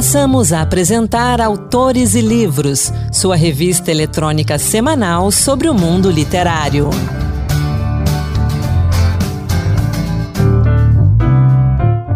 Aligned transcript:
Passamos 0.00 0.50
a 0.50 0.62
apresentar 0.62 1.42
Autores 1.42 2.14
e 2.14 2.22
Livros, 2.22 2.90
sua 3.12 3.36
revista 3.36 3.90
eletrônica 3.90 4.58
semanal 4.58 5.30
sobre 5.30 5.68
o 5.68 5.74
mundo 5.74 6.10
literário. 6.10 6.88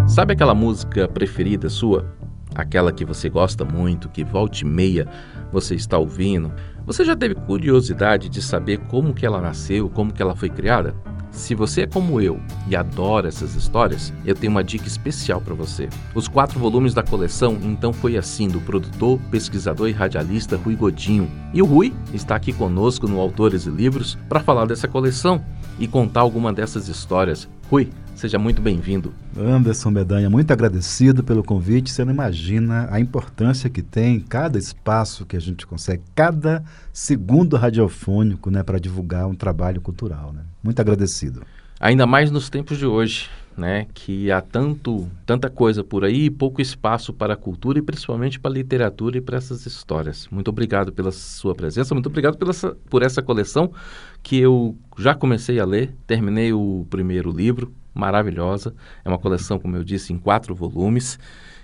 Sabe 0.09 0.33
aquela 0.33 0.55
música 0.55 1.07
preferida 1.07 1.69
sua? 1.69 2.11
Aquela 2.55 2.91
que 2.91 3.05
você 3.05 3.29
gosta 3.29 3.67
muito, 3.67 4.09
que 4.09 4.25
volta 4.25 4.61
e 4.63 4.65
meia 4.65 5.07
você 5.53 5.75
está 5.75 5.99
ouvindo? 5.99 6.51
Você 6.87 7.05
já 7.05 7.15
teve 7.15 7.35
curiosidade 7.35 8.31
de 8.31 8.41
saber 8.41 8.79
como 8.89 9.13
que 9.13 9.27
ela 9.27 9.43
nasceu, 9.43 9.91
como 9.91 10.11
que 10.11 10.23
ela 10.23 10.35
foi 10.35 10.49
criada? 10.49 10.95
Se 11.35 11.53
você 11.53 11.83
é 11.83 11.87
como 11.87 12.21
eu 12.21 12.41
e 12.69 12.77
adora 12.77 13.29
essas 13.29 13.57
histórias, 13.57 14.13
eu 14.25 14.37
tenho 14.37 14.53
uma 14.53 14.63
dica 14.63 14.87
especial 14.87 15.41
para 15.41 15.53
você. 15.53 15.89
Os 16.15 16.29
quatro 16.29 16.61
volumes 16.61 16.95
da 16.95 17.03
coleção 17.03 17.59
Então 17.63 17.93
Foi 17.93 18.17
Assim, 18.17 18.49
do 18.49 18.61
produtor, 18.61 19.19
pesquisador 19.33 19.89
e 19.89 19.93
radialista 19.93 20.57
Rui 20.57 20.77
Godinho. 20.77 21.29
E 21.53 21.61
o 21.61 21.67
Rui 21.67 21.93
está 22.15 22.37
aqui 22.37 22.53
conosco 22.53 23.09
no 23.09 23.19
Autores 23.19 23.67
e 23.67 23.71
Livros 23.71 24.17
para 24.29 24.41
falar 24.41 24.65
dessa 24.65 24.87
coleção 24.87 25.45
e 25.79 25.89
contar 25.89 26.21
alguma 26.21 26.53
dessas 26.53 26.89
histórias. 26.89 27.49
Rui, 27.71 27.89
seja 28.15 28.39
muito 28.39 28.61
bem-vindo. 28.61 29.13
Anderson 29.37 29.91
Medanha, 29.91 30.29
muito 30.29 30.53
agradecido 30.53 31.25
pelo 31.25 31.43
convite. 31.43 31.91
Você 31.91 32.05
não 32.05 32.13
imagina 32.13 32.89
a 32.91 33.01
importância 33.01 33.71
que 33.71 33.83
tem 33.83 34.21
cada 34.21 34.59
espaço 34.59 35.25
que 35.25 35.37
a 35.37 35.41
gente 35.41 35.67
consegue, 35.67 36.03
cada 36.15 36.63
segundo 36.93 37.57
radiofônico, 37.57 38.51
né, 38.51 38.63
para 38.63 38.79
divulgar 38.79 39.27
um 39.27 39.35
trabalho 39.35 39.81
cultural, 39.81 40.33
né? 40.33 40.43
Muito 40.63 40.79
agradecido. 40.81 41.43
Ainda 41.81 42.07
mais 42.07 42.31
nos 42.31 42.49
tempos 42.49 42.79
de 42.79 42.87
hoje, 42.87 43.29
né, 43.57 43.87
que 43.95 44.31
há 44.31 44.41
tanto, 44.41 45.09
tanta 45.25 45.49
coisa 45.49 45.85
por 45.85 46.05
aí 46.05 46.25
e 46.25 46.31
pouco 46.31 46.61
espaço 46.61 47.13
para 47.13 47.35
a 47.35 47.37
cultura 47.37 47.79
e 47.79 47.83
principalmente 47.83 48.39
para 48.41 48.51
a 48.51 48.55
literatura 48.55 49.19
e 49.19 49.21
para 49.21 49.37
essas 49.37 49.65
histórias. 49.67 50.29
Muito 50.31 50.49
obrigado 50.49 50.93
pela 50.93 51.13
sua 51.13 51.55
presença, 51.55 51.95
muito 51.95 52.09
obrigado 52.09 52.37
pela, 52.37 52.53
por 52.91 53.03
essa 53.03 53.23
coleção 53.23 53.73
que 54.23 54.39
eu 54.39 54.77
já 54.99 55.15
comecei 55.15 55.61
a 55.61 55.65
ler, 55.65 55.95
terminei 56.07 56.53
o 56.53 56.87
primeiro 56.91 57.31
livro, 57.31 57.73
maravilhosa. 57.95 58.75
É 59.05 59.09
uma 59.09 59.19
coleção, 59.19 59.59
como 59.59 59.77
eu 59.77 59.85
disse, 59.85 60.13
em 60.13 60.19
quatro 60.19 60.55
volumes. 60.55 61.19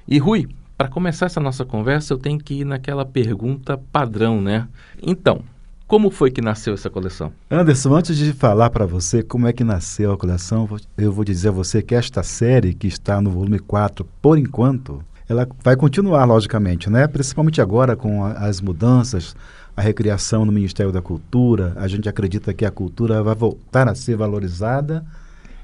E 0.06 0.18
Rui, 0.18 0.48
para 0.78 0.88
começar 0.88 1.26
essa 1.26 1.40
nossa 1.40 1.64
conversa, 1.64 2.14
eu 2.14 2.18
tenho 2.18 2.38
que 2.38 2.60
ir 2.60 2.64
naquela 2.64 3.04
pergunta 3.04 3.76
padrão, 3.76 4.40
né? 4.40 4.68
Então, 5.02 5.42
como 5.90 6.08
foi 6.08 6.30
que 6.30 6.40
nasceu 6.40 6.72
essa 6.72 6.88
coleção? 6.88 7.32
Anderson, 7.50 7.92
antes 7.96 8.16
de 8.16 8.32
falar 8.32 8.70
para 8.70 8.86
você 8.86 9.24
como 9.24 9.48
é 9.48 9.52
que 9.52 9.64
nasceu 9.64 10.12
a 10.12 10.16
coleção, 10.16 10.68
eu 10.96 11.10
vou 11.10 11.24
dizer 11.24 11.48
a 11.48 11.50
você 11.50 11.82
que 11.82 11.96
esta 11.96 12.22
série, 12.22 12.74
que 12.74 12.86
está 12.86 13.20
no 13.20 13.28
volume 13.28 13.58
4, 13.58 14.06
por 14.22 14.38
enquanto, 14.38 15.04
ela 15.28 15.48
vai 15.64 15.74
continuar, 15.74 16.24
logicamente, 16.26 16.88
né? 16.88 17.08
Principalmente 17.08 17.60
agora 17.60 17.96
com 17.96 18.24
a, 18.24 18.34
as 18.34 18.60
mudanças, 18.60 19.34
a 19.76 19.82
recriação 19.82 20.44
no 20.44 20.52
Ministério 20.52 20.92
da 20.92 21.02
Cultura. 21.02 21.72
A 21.74 21.88
gente 21.88 22.08
acredita 22.08 22.54
que 22.54 22.64
a 22.64 22.70
cultura 22.70 23.20
vai 23.20 23.34
voltar 23.34 23.88
a 23.88 23.94
ser 23.96 24.16
valorizada 24.16 25.04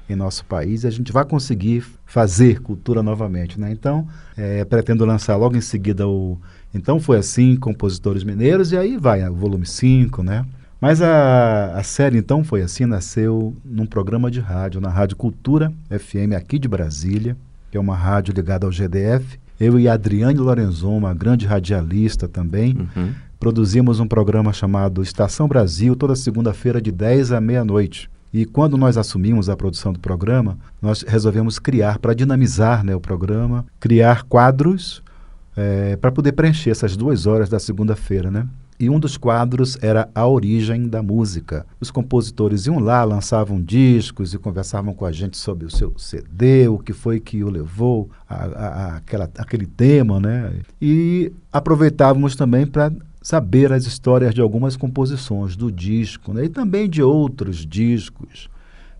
em 0.09 0.15
nosso 0.15 0.43
país 0.43 0.83
e 0.83 0.87
a 0.87 0.91
gente 0.91 1.09
vai 1.09 1.23
conseguir 1.23 1.85
fazer 2.05 2.59
cultura 2.59 3.01
novamente, 3.01 3.57
né? 3.57 3.71
Então, 3.71 4.05
é, 4.35 4.65
pretendo 4.65 5.05
lançar 5.05 5.37
logo 5.37 5.55
em 5.55 5.61
seguida 5.61 6.05
o 6.05 6.37
então 6.73 6.99
foi 6.99 7.17
assim, 7.17 7.55
Compositores 7.55 8.23
Mineiros, 8.23 8.71
e 8.71 8.77
aí 8.77 8.97
vai, 8.97 9.27
o 9.27 9.33
volume 9.33 9.65
5, 9.65 10.23
né? 10.23 10.45
Mas 10.79 11.01
a, 11.01 11.73
a 11.73 11.83
série 11.83 12.17
então 12.17 12.43
foi 12.43 12.61
assim, 12.61 12.85
nasceu 12.85 13.55
num 13.65 13.85
programa 13.85 14.29
de 14.29 14.39
rádio, 14.39 14.79
na 14.79 14.89
Rádio 14.89 15.17
Cultura 15.17 15.73
FM 15.89 16.33
aqui 16.35 16.59
de 16.59 16.67
Brasília, 16.67 17.35
que 17.71 17.77
é 17.77 17.79
uma 17.79 17.95
rádio 17.95 18.33
ligada 18.33 18.65
ao 18.65 18.71
GDF. 18.71 19.39
Eu 19.59 19.79
e 19.79 19.87
a 19.87 19.93
Adriane 19.93 20.37
Lorenzon, 20.37 20.97
uma 20.97 21.15
grande 21.15 21.47
radialista 21.47 22.27
também, 22.27 22.77
uhum. 22.95 23.11
produzimos 23.39 23.99
um 23.99 24.07
programa 24.07 24.53
chamado 24.53 25.01
Estação 25.01 25.47
Brasil, 25.47 25.95
toda 25.95 26.15
segunda-feira 26.15 26.79
de 26.79 26.91
10 26.91 27.31
à 27.31 27.41
meia-noite. 27.41 28.07
E 28.31 28.45
quando 28.45 28.77
nós 28.77 28.97
assumimos 28.97 29.49
a 29.49 29.57
produção 29.57 29.91
do 29.91 29.99
programa, 29.99 30.59
nós 30.79 31.01
resolvemos 31.01 31.57
criar, 31.57 31.97
para 31.97 32.13
dinamizar 32.13 32.83
né, 32.83 32.93
o 32.93 32.99
programa, 32.99 33.65
criar 33.79 34.23
quadros 34.23 35.01
é, 35.57 35.95
para 35.95 36.11
poder 36.11 36.33
preencher 36.33 36.69
essas 36.69 36.95
duas 36.95 37.25
horas 37.25 37.49
da 37.49 37.57
segunda-feira, 37.57 38.29
né? 38.29 38.47
E 38.79 38.91
um 38.91 38.99
dos 38.99 39.17
quadros 39.17 39.75
era 39.81 40.07
a 40.13 40.27
origem 40.27 40.87
da 40.87 41.01
música. 41.01 41.65
Os 41.81 41.89
compositores 41.89 42.67
iam 42.67 42.77
lá, 42.77 43.03
lançavam 43.03 43.59
discos 43.59 44.35
e 44.35 44.37
conversavam 44.37 44.93
com 44.93 45.03
a 45.03 45.11
gente 45.11 45.35
sobre 45.35 45.65
o 45.65 45.71
seu 45.71 45.97
CD, 45.97 46.67
o 46.67 46.77
que 46.77 46.93
foi 46.93 47.19
que 47.19 47.43
o 47.43 47.49
levou 47.49 48.07
a, 48.29 48.35
a, 48.35 48.67
a 48.67 48.95
aquela, 48.97 49.27
aquele 49.39 49.65
tema, 49.65 50.19
né? 50.19 50.53
E 50.79 51.33
aproveitávamos 51.51 52.35
também 52.35 52.67
para 52.67 52.91
saber 53.19 53.73
as 53.73 53.87
histórias 53.87 54.35
de 54.35 54.41
algumas 54.41 54.77
composições 54.77 55.55
do 55.55 55.71
disco, 55.71 56.31
né? 56.31 56.45
E 56.45 56.49
também 56.49 56.87
de 56.87 57.01
outros 57.01 57.65
discos 57.65 58.47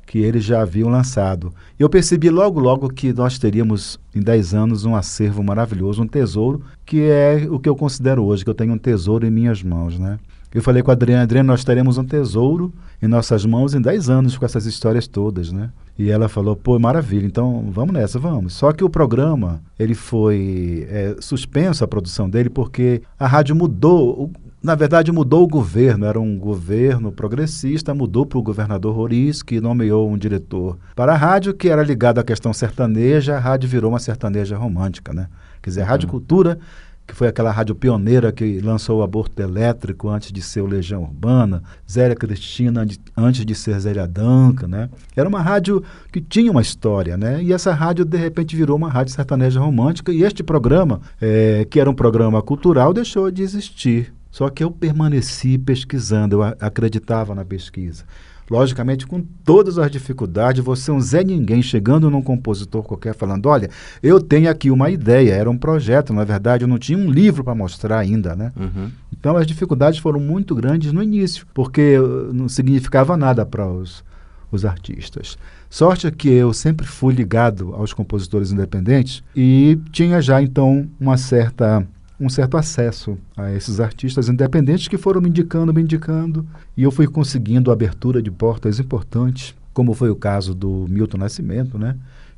que 0.08 0.20
eles 0.20 0.44
já 0.44 0.62
haviam 0.62 0.90
lançado. 0.90 1.54
Eu 1.78 1.90
percebi 1.90 2.30
logo, 2.30 2.60
logo 2.60 2.90
que 2.90 3.14
nós 3.14 3.38
teríamos 3.38 4.00
em 4.16 4.22
10 4.22 4.54
anos 4.54 4.86
um 4.86 4.96
acervo 4.96 5.44
maravilhoso, 5.44 6.02
um 6.02 6.08
tesouro, 6.08 6.64
que 6.86 7.02
é 7.02 7.46
o 7.52 7.60
que 7.60 7.70
eu 7.70 7.76
considero 7.76 8.24
hoje, 8.24 8.44
que 8.44 8.50
eu 8.50 8.56
tenho 8.56 8.74
um 8.74 8.78
tesouro 8.78 9.28
em 9.28 9.30
minhas 9.30 9.62
mãos, 9.62 10.00
né? 10.00 10.18
Eu 10.54 10.64
falei 10.64 10.82
com 10.82 10.90
a 10.90 10.94
Adriana, 10.94 11.24
Adriana, 11.24 11.52
nós 11.52 11.66
teremos 11.66 11.98
um 11.98 12.06
tesouro 12.06 12.74
em 13.02 13.08
nossas 13.08 13.46
mãos 13.46 13.76
em 13.76 13.82
10 13.82 14.10
anos 14.10 14.38
com 14.38 14.46
essas 14.46 14.66
histórias 14.66 15.06
todas, 15.06 15.52
né? 15.52 15.70
E 16.00 16.10
ela 16.10 16.30
falou, 16.30 16.56
pô, 16.56 16.80
maravilha, 16.80 17.26
então 17.26 17.70
vamos 17.70 17.94
nessa, 17.94 18.18
vamos. 18.18 18.54
Só 18.54 18.72
que 18.72 18.84
o 18.84 18.90
programa, 18.90 19.62
ele 19.78 19.94
foi 19.94 20.88
é, 20.90 21.16
suspenso, 21.20 21.84
a 21.84 21.88
produção 21.88 22.30
dele, 22.30 22.50
porque 22.50 23.02
a 23.20 23.28
rádio 23.28 23.56
mudou, 23.56 24.32
na 24.62 24.76
verdade, 24.76 25.12
mudou 25.12 25.44
o 25.44 25.48
governo, 25.48 26.06
era 26.06 26.20
um 26.20 26.38
governo 26.38 27.12
progressista, 27.12 27.94
mudou 27.94 28.26
para 28.26 28.40
o 28.40 28.44
governador 28.44 28.96
Roriz, 28.96 29.44
que 29.44 29.62
nomeou 29.62 30.10
um 30.10 30.18
diretor 30.18 30.78
para 30.96 31.14
a 31.14 31.16
rádio, 31.16 31.54
que 31.54 31.70
era 31.70 31.84
ligado 31.84 32.20
à 32.20 32.24
questão 32.24 32.52
sertaneja, 32.52 33.36
a 33.36 33.40
rádio 33.40 33.70
virou 33.70 33.92
uma 33.92 34.00
sertaneja 34.00 34.58
romântica, 34.58 35.14
né? 35.14 35.28
Quer 35.62 35.70
dizer, 35.70 35.82
a 35.82 35.86
Rádio 35.86 36.08
uhum. 36.08 36.12
Cultura, 36.12 36.60
que 37.06 37.16
foi 37.16 37.28
aquela 37.28 37.52
rádio 37.52 37.74
pioneira 37.74 38.34
que 38.34 38.60
lançou 38.60 39.00
o 39.00 39.04
aborto 39.04 39.42
elétrico 39.42 40.10
antes 40.10 40.32
de 40.32 40.42
ser 40.42 40.62
o 40.62 40.66
Legião 40.66 41.04
Urbana, 41.04 41.64
Zélia 41.90 42.16
Cristina 42.16 42.86
antes 43.16 43.46
de 43.46 43.56
ser 43.56 43.80
Zélia 43.80 44.06
Danca, 44.06 44.68
né? 44.68 44.90
Era 45.16 45.30
uma 45.30 45.42
rádio 45.42 45.82
que 46.12 46.20
tinha 46.20 46.52
uma 46.52 46.62
história, 46.62 47.16
né? 47.16 47.42
E 47.42 47.54
essa 47.54 47.74
rádio, 47.74 48.04
de 48.04 48.18
repente, 48.18 48.56
virou 48.56 48.76
uma 48.76 48.90
rádio 48.90 49.14
sertaneja 49.14 49.60
romântica, 49.60 50.12
e 50.12 50.24
este 50.24 50.44
programa, 50.44 51.00
é, 51.22 51.66
que 51.70 51.80
era 51.80 51.90
um 51.90 51.96
programa 51.96 52.42
cultural, 52.42 52.94
deixou 52.94 53.32
de 53.32 53.42
existir. 53.42 54.17
Só 54.38 54.52
que 54.52 54.64
eu 54.64 54.70
permaneci 54.70 55.58
pesquisando, 55.58 56.36
eu 56.36 56.44
acreditava 56.44 57.34
na 57.34 57.44
pesquisa. 57.44 58.04
Logicamente, 58.48 59.08
com 59.08 59.20
todas 59.44 59.80
as 59.80 59.90
dificuldades, 59.90 60.64
você 60.64 60.92
é 60.92 60.94
um 60.94 61.02
Zé 61.02 61.24
Ninguém 61.24 61.60
chegando 61.64 62.08
num 62.12 62.22
compositor 62.22 62.84
qualquer 62.84 63.16
falando: 63.16 63.48
olha, 63.48 63.68
eu 64.04 64.22
tenho 64.22 64.48
aqui 64.48 64.70
uma 64.70 64.92
ideia, 64.92 65.34
era 65.34 65.50
um 65.50 65.58
projeto, 65.58 66.14
na 66.14 66.24
verdade, 66.24 66.64
eu 66.64 66.68
não 66.68 66.78
tinha 66.78 67.00
um 67.00 67.10
livro 67.10 67.44
para 67.44 67.56
mostrar 67.56 67.98
ainda, 67.98 68.36
né? 68.36 68.54
Uhum. 68.56 68.92
Então 69.12 69.36
as 69.36 69.48
dificuldades 69.48 69.98
foram 69.98 70.20
muito 70.20 70.54
grandes 70.54 70.94
no 70.94 71.02
início, 71.02 71.48
porque 71.52 71.98
não 72.32 72.48
significava 72.48 73.18
nada 73.18 73.44
para 73.44 73.68
os, 73.68 74.04
os 74.52 74.66
artistas. 74.66 75.36
Sorte 75.68 76.12
que 76.12 76.30
eu 76.30 76.54
sempre 76.54 76.86
fui 76.86 77.12
ligado 77.12 77.74
aos 77.74 77.92
compositores 77.92 78.52
independentes 78.52 79.24
e 79.36 79.80
tinha 79.92 80.22
já 80.22 80.40
então 80.44 80.88
uma 81.00 81.18
certa 81.18 81.88
um 82.20 82.30
certo 82.30 82.58
acesso 82.58 83.18
a 83.36 83.52
esses 83.54 83.80
artistas 83.80 84.30
independentes 84.30 84.88
que 84.88 84.98
foram 84.98 85.22
me 85.22 85.30
indicando, 85.30 85.74
me 85.74 85.82
indicando, 85.82 86.46
e 86.76 86.84
eu 86.84 86.92
fui 86.92 87.08
conseguindo 87.08 87.72
abertura 87.72 88.22
de 88.22 88.32
portas 88.32 88.80
importantes, 88.80 89.56
como 89.74 89.94
foi 89.94 90.10
o 90.10 90.16
caso 90.16 90.56
do 90.56 90.88
Milton 90.90 91.18
Nascimento, 91.18 91.78
né? 91.78 91.96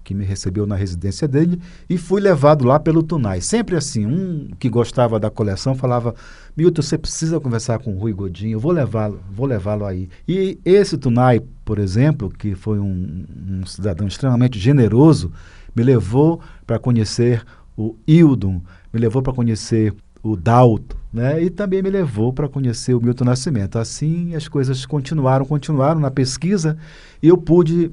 que 0.10 0.14
me 0.16 0.26
recebeu 0.26 0.66
na 0.66 0.76
residência 0.76 1.28
dele 1.28 1.62
e 1.88 1.96
fui 1.96 2.20
levado 2.20 2.66
lá 2.66 2.80
pelo 2.80 3.04
Tunai. 3.04 3.42
Sempre 3.42 3.76
assim, 3.76 4.08
um 4.08 4.50
que 4.58 4.68
gostava 4.68 5.20
da 5.20 5.30
coleção 5.30 5.76
falava: 5.76 6.16
"Milton, 6.58 6.82
você 6.82 6.98
precisa 6.98 7.40
conversar 7.40 7.78
com 7.78 7.94
o 7.94 8.00
Rui 8.00 8.12
Godinho, 8.12 8.54
eu 8.54 8.60
vou 8.60 8.72
levá-lo, 8.72 9.20
vou 9.32 9.46
levá-lo 9.46 9.86
aí". 9.86 10.10
E 10.28 10.58
esse 10.66 10.98
Tunai, 10.98 11.42
por 11.64 11.78
exemplo, 11.78 12.30
que 12.30 12.56
foi 12.56 12.80
um, 12.80 13.24
um 13.48 13.66
cidadão 13.68 14.08
extremamente 14.08 14.58
generoso, 14.58 15.32
me 15.76 15.84
levou 15.84 16.42
para 16.66 16.80
conhecer 16.80 17.44
o 17.80 17.96
Hildon, 18.06 18.62
me 18.92 19.00
levou 19.00 19.22
para 19.22 19.32
conhecer 19.32 19.94
o 20.22 20.36
Dalto, 20.36 20.98
né? 21.14 21.42
E 21.42 21.50
também 21.50 21.82
me 21.82 21.90
levou 21.90 22.34
para 22.34 22.50
conhecer 22.50 22.94
o 22.94 23.02
Milton 23.02 23.24
Nascimento. 23.24 23.80
Assim, 23.80 24.36
as 24.36 24.50
coisas 24.50 24.86
continuaram, 24.86 25.46
continuaram 25.46 25.98
na 25.98 26.12
pesquisa 26.12 26.78
e 27.24 27.30
eu 27.30 27.38
pude 27.38 27.90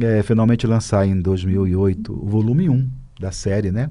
é, 0.00 0.24
finalmente 0.24 0.66
lançar 0.66 1.06
em 1.06 1.20
2008 1.20 2.12
o 2.12 2.26
volume 2.26 2.68
1 2.68 2.88
da 3.20 3.30
série, 3.30 3.70
né? 3.70 3.90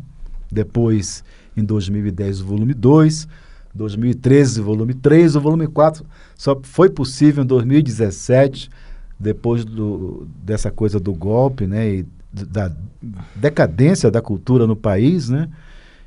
Depois, 0.51 1.23
em 1.55 1.63
2010, 1.63 2.41
o 2.41 2.45
volume 2.45 2.73
2, 2.73 3.25
2013, 3.73 4.59
o 4.59 4.63
volume 4.65 4.93
3, 4.93 5.37
o 5.37 5.41
volume 5.41 5.67
4 5.67 6.05
só 6.35 6.59
foi 6.61 6.89
possível 6.89 7.45
em 7.45 7.47
2017, 7.47 8.69
depois 9.17 9.63
do, 9.63 10.27
dessa 10.43 10.69
coisa 10.69 10.99
do 10.99 11.13
golpe, 11.13 11.65
né? 11.65 11.89
E 11.89 12.05
da 12.45 12.71
decadência 13.35 14.11
da 14.11 14.21
cultura 14.21 14.67
no 14.67 14.75
país, 14.75 15.29
né? 15.29 15.47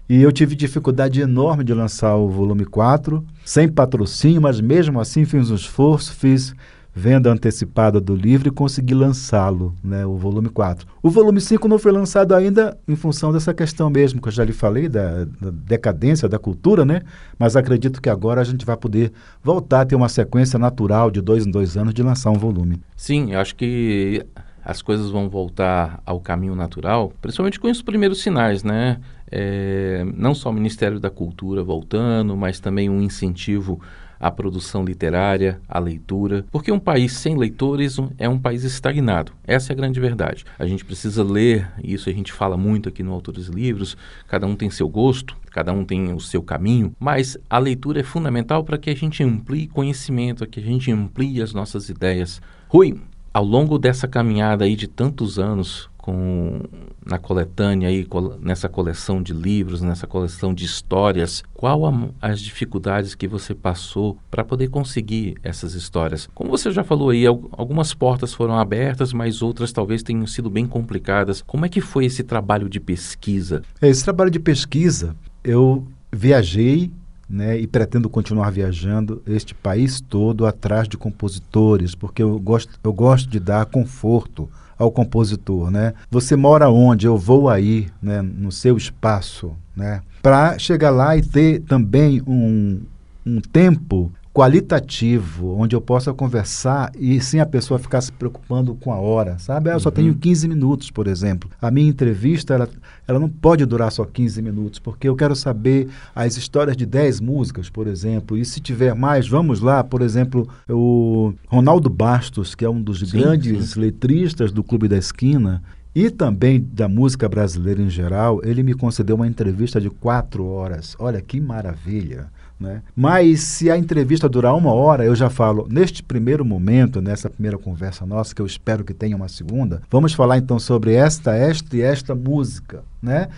E 0.08 0.22
eu 0.22 0.32
tive 0.32 0.56
dificuldade 0.56 1.20
enorme 1.20 1.62
de 1.62 1.72
lançar 1.72 2.16
o 2.16 2.28
volume 2.28 2.64
4, 2.64 3.24
sem 3.44 3.68
patrocínio, 3.68 4.42
mas 4.42 4.60
mesmo 4.60 5.00
assim 5.00 5.24
fiz 5.24 5.50
um 5.52 5.54
esforço, 5.54 6.12
fiz 6.12 6.52
venda 6.92 7.30
antecipada 7.30 8.00
do 8.00 8.14
livro 8.14 8.48
e 8.48 8.50
consegui 8.50 8.94
lançá-lo, 8.94 9.74
né, 9.82 10.04
o 10.04 10.16
volume 10.16 10.48
4. 10.48 10.86
O 11.02 11.10
volume 11.10 11.40
5 11.40 11.68
não 11.68 11.78
foi 11.78 11.92
lançado 11.92 12.34
ainda 12.34 12.76
em 12.88 12.96
função 12.96 13.32
dessa 13.32 13.54
questão 13.54 13.88
mesmo, 13.88 14.20
que 14.20 14.28
eu 14.28 14.32
já 14.32 14.44
lhe 14.44 14.52
falei, 14.52 14.88
da, 14.88 15.24
da, 15.24 15.50
decadência 15.50 16.28
da 16.28 16.38
cultura, 16.38 16.84
né? 16.84 17.02
Mas 17.38 17.54
acredito 17.56 18.02
que 18.02 18.10
agora 18.10 18.40
a 18.40 18.44
gente 18.44 18.66
vai 18.66 18.76
poder 18.76 19.12
voltar 19.42 19.82
a 19.82 19.84
ter 19.84 19.94
uma 19.94 20.08
sequência 20.08 20.58
natural 20.58 21.10
de 21.10 21.20
dois 21.20 21.46
em 21.46 21.50
dois 21.50 21.76
anos 21.76 21.94
de 21.94 22.02
lançar 22.02 22.30
um 22.30 22.38
volume. 22.38 22.82
Sim, 22.96 23.34
acho 23.34 23.54
que 23.54 24.26
as 24.64 24.82
coisas 24.82 25.10
vão 25.10 25.28
voltar 25.28 26.02
ao 26.04 26.20
caminho 26.20 26.54
natural, 26.54 27.12
principalmente 27.20 27.58
com 27.58 27.68
os 27.68 27.82
primeiros 27.82 28.22
sinais, 28.22 28.62
né? 28.62 29.00
É, 29.30 30.04
não 30.16 30.34
só 30.34 30.50
o 30.50 30.52
Ministério 30.52 30.98
da 30.98 31.10
Cultura 31.10 31.62
voltando, 31.62 32.36
mas 32.36 32.58
também 32.58 32.90
um 32.90 33.00
incentivo 33.00 33.80
à 34.20 34.30
produção 34.30 34.84
literária, 34.84 35.58
à 35.66 35.78
leitura, 35.78 36.44
porque 36.52 36.70
um 36.70 36.78
país 36.78 37.12
sem 37.14 37.38
leitores 37.38 37.96
é 38.18 38.28
um 38.28 38.38
país 38.38 38.64
estagnado. 38.64 39.32
Essa 39.46 39.72
é 39.72 39.74
a 39.74 39.76
grande 39.76 39.98
verdade. 39.98 40.44
A 40.58 40.66
gente 40.66 40.84
precisa 40.84 41.24
ler, 41.24 41.66
e 41.82 41.94
isso 41.94 42.10
a 42.10 42.12
gente 42.12 42.30
fala 42.30 42.56
muito 42.56 42.88
aqui 42.88 43.02
no 43.02 43.12
Autores 43.12 43.46
Livros, 43.46 43.96
cada 44.28 44.46
um 44.46 44.54
tem 44.54 44.68
seu 44.68 44.88
gosto, 44.88 45.34
cada 45.50 45.72
um 45.72 45.84
tem 45.84 46.12
o 46.12 46.20
seu 46.20 46.42
caminho, 46.42 46.92
mas 47.00 47.38
a 47.48 47.58
leitura 47.58 48.00
é 48.00 48.04
fundamental 48.04 48.62
para 48.62 48.76
que 48.76 48.90
a 48.90 48.94
gente 48.94 49.22
amplie 49.22 49.66
conhecimento, 49.66 50.46
que 50.46 50.60
a 50.60 50.62
gente 50.62 50.92
amplie 50.92 51.40
as 51.40 51.54
nossas 51.54 51.88
ideias. 51.88 52.42
Rui, 52.68 53.00
ao 53.32 53.44
longo 53.44 53.78
dessa 53.78 54.08
caminhada 54.08 54.64
aí 54.64 54.76
de 54.76 54.86
tantos 54.88 55.38
anos 55.38 55.88
com 55.96 56.62
na 57.04 57.18
coletânea 57.18 57.88
aí 57.88 58.06
nessa 58.40 58.68
coleção 58.68 59.22
de 59.22 59.32
livros, 59.32 59.80
nessa 59.80 60.06
coleção 60.06 60.54
de 60.54 60.64
histórias, 60.64 61.42
qual 61.52 61.86
a, 61.86 61.92
as 62.20 62.40
dificuldades 62.40 63.14
que 63.14 63.26
você 63.26 63.54
passou 63.54 64.16
para 64.30 64.44
poder 64.44 64.68
conseguir 64.68 65.36
essas 65.42 65.74
histórias? 65.74 66.28
Como 66.34 66.50
você 66.50 66.70
já 66.70 66.84
falou 66.84 67.10
aí, 67.10 67.26
algumas 67.26 67.92
portas 67.92 68.32
foram 68.32 68.58
abertas, 68.58 69.12
mas 69.12 69.42
outras 69.42 69.72
talvez 69.72 70.02
tenham 70.02 70.26
sido 70.26 70.48
bem 70.48 70.66
complicadas. 70.66 71.42
Como 71.42 71.66
é 71.66 71.68
que 71.68 71.80
foi 71.80 72.04
esse 72.04 72.22
trabalho 72.22 72.68
de 72.68 72.80
pesquisa? 72.80 73.62
Esse 73.82 74.04
trabalho 74.04 74.30
de 74.30 74.40
pesquisa, 74.40 75.16
eu 75.42 75.86
viajei 76.12 76.92
né, 77.30 77.56
e 77.56 77.66
pretendo 77.66 78.10
continuar 78.10 78.50
viajando 78.50 79.22
este 79.26 79.54
país 79.54 80.00
todo 80.00 80.44
atrás 80.44 80.88
de 80.88 80.96
compositores, 80.96 81.94
porque 81.94 82.22
eu 82.22 82.38
gosto, 82.40 82.78
eu 82.82 82.92
gosto 82.92 83.30
de 83.30 83.38
dar 83.38 83.66
conforto 83.66 84.50
ao 84.76 84.90
compositor, 84.90 85.70
né? 85.70 85.92
Você 86.10 86.34
mora 86.34 86.70
onde? 86.70 87.06
Eu 87.06 87.16
vou 87.16 87.48
aí, 87.48 87.88
né, 88.02 88.22
no 88.22 88.50
seu 88.50 88.76
espaço, 88.76 89.52
né? 89.76 90.02
Para 90.22 90.58
chegar 90.58 90.90
lá 90.90 91.16
e 91.16 91.22
ter 91.22 91.60
também 91.60 92.22
um, 92.26 92.80
um 93.24 93.40
tempo 93.40 94.10
qualitativo, 94.32 95.56
onde 95.58 95.74
eu 95.74 95.80
possa 95.80 96.14
conversar 96.14 96.92
e 96.96 97.20
sem 97.20 97.40
a 97.40 97.46
pessoa 97.46 97.80
ficar 97.80 98.00
se 98.00 98.12
preocupando 98.12 98.74
com 98.76 98.92
a 98.92 98.96
hora, 98.96 99.38
sabe? 99.40 99.70
Ah, 99.70 99.72
eu 99.72 99.80
só 99.80 99.90
tenho 99.90 100.14
15 100.14 100.46
uhum. 100.46 100.54
minutos, 100.54 100.90
por 100.90 101.08
exemplo. 101.08 101.50
A 101.60 101.70
minha 101.70 101.88
entrevista, 101.88 102.54
ela, 102.54 102.68
ela 103.08 103.18
não 103.18 103.28
pode 103.28 103.64
durar 103.66 103.90
só 103.90 104.04
15 104.04 104.40
minutos, 104.40 104.78
porque 104.78 105.08
eu 105.08 105.16
quero 105.16 105.34
saber 105.34 105.88
as 106.14 106.36
histórias 106.36 106.76
de 106.76 106.86
10 106.86 107.20
músicas, 107.20 107.68
por 107.68 107.88
exemplo, 107.88 108.38
e 108.38 108.44
se 108.44 108.60
tiver 108.60 108.94
mais, 108.94 109.28
vamos 109.28 109.60
lá, 109.60 109.82
por 109.82 110.00
exemplo, 110.00 110.48
o 110.68 111.34
Ronaldo 111.48 111.90
Bastos, 111.90 112.54
que 112.54 112.64
é 112.64 112.70
um 112.70 112.80
dos 112.80 113.00
sim, 113.00 113.18
grandes 113.18 113.70
sim. 113.70 113.80
letristas 113.80 114.52
do 114.52 114.62
Clube 114.62 114.86
da 114.86 114.96
Esquina, 114.96 115.60
e 115.92 116.08
também 116.08 116.64
da 116.72 116.88
música 116.88 117.28
brasileira 117.28 117.82
em 117.82 117.90
geral, 117.90 118.40
ele 118.44 118.62
me 118.62 118.74
concedeu 118.74 119.16
uma 119.16 119.26
entrevista 119.26 119.80
de 119.80 119.90
quatro 119.90 120.46
horas. 120.46 120.94
Olha 121.00 121.20
que 121.20 121.40
maravilha! 121.40 122.28
Né? 122.60 122.82
Mas 122.94 123.40
se 123.40 123.70
a 123.70 123.78
entrevista 123.78 124.28
durar 124.28 124.54
uma 124.54 124.72
hora, 124.72 125.02
eu 125.02 125.16
já 125.16 125.30
falo, 125.30 125.66
neste 125.70 126.02
primeiro 126.02 126.44
momento, 126.44 127.00
nessa 127.00 127.30
primeira 127.30 127.56
conversa 127.56 128.04
nossa, 128.04 128.34
que 128.34 128.42
eu 128.42 128.46
espero 128.46 128.84
que 128.84 128.92
tenha 128.92 129.16
uma 129.16 129.28
segunda, 129.28 129.80
vamos 129.90 130.12
falar 130.12 130.36
então 130.36 130.58
sobre 130.58 130.92
esta, 130.92 131.34
esta 131.34 131.74
e 131.74 131.80
esta 131.80 132.14
música, 132.14 132.84
né? 133.02 133.28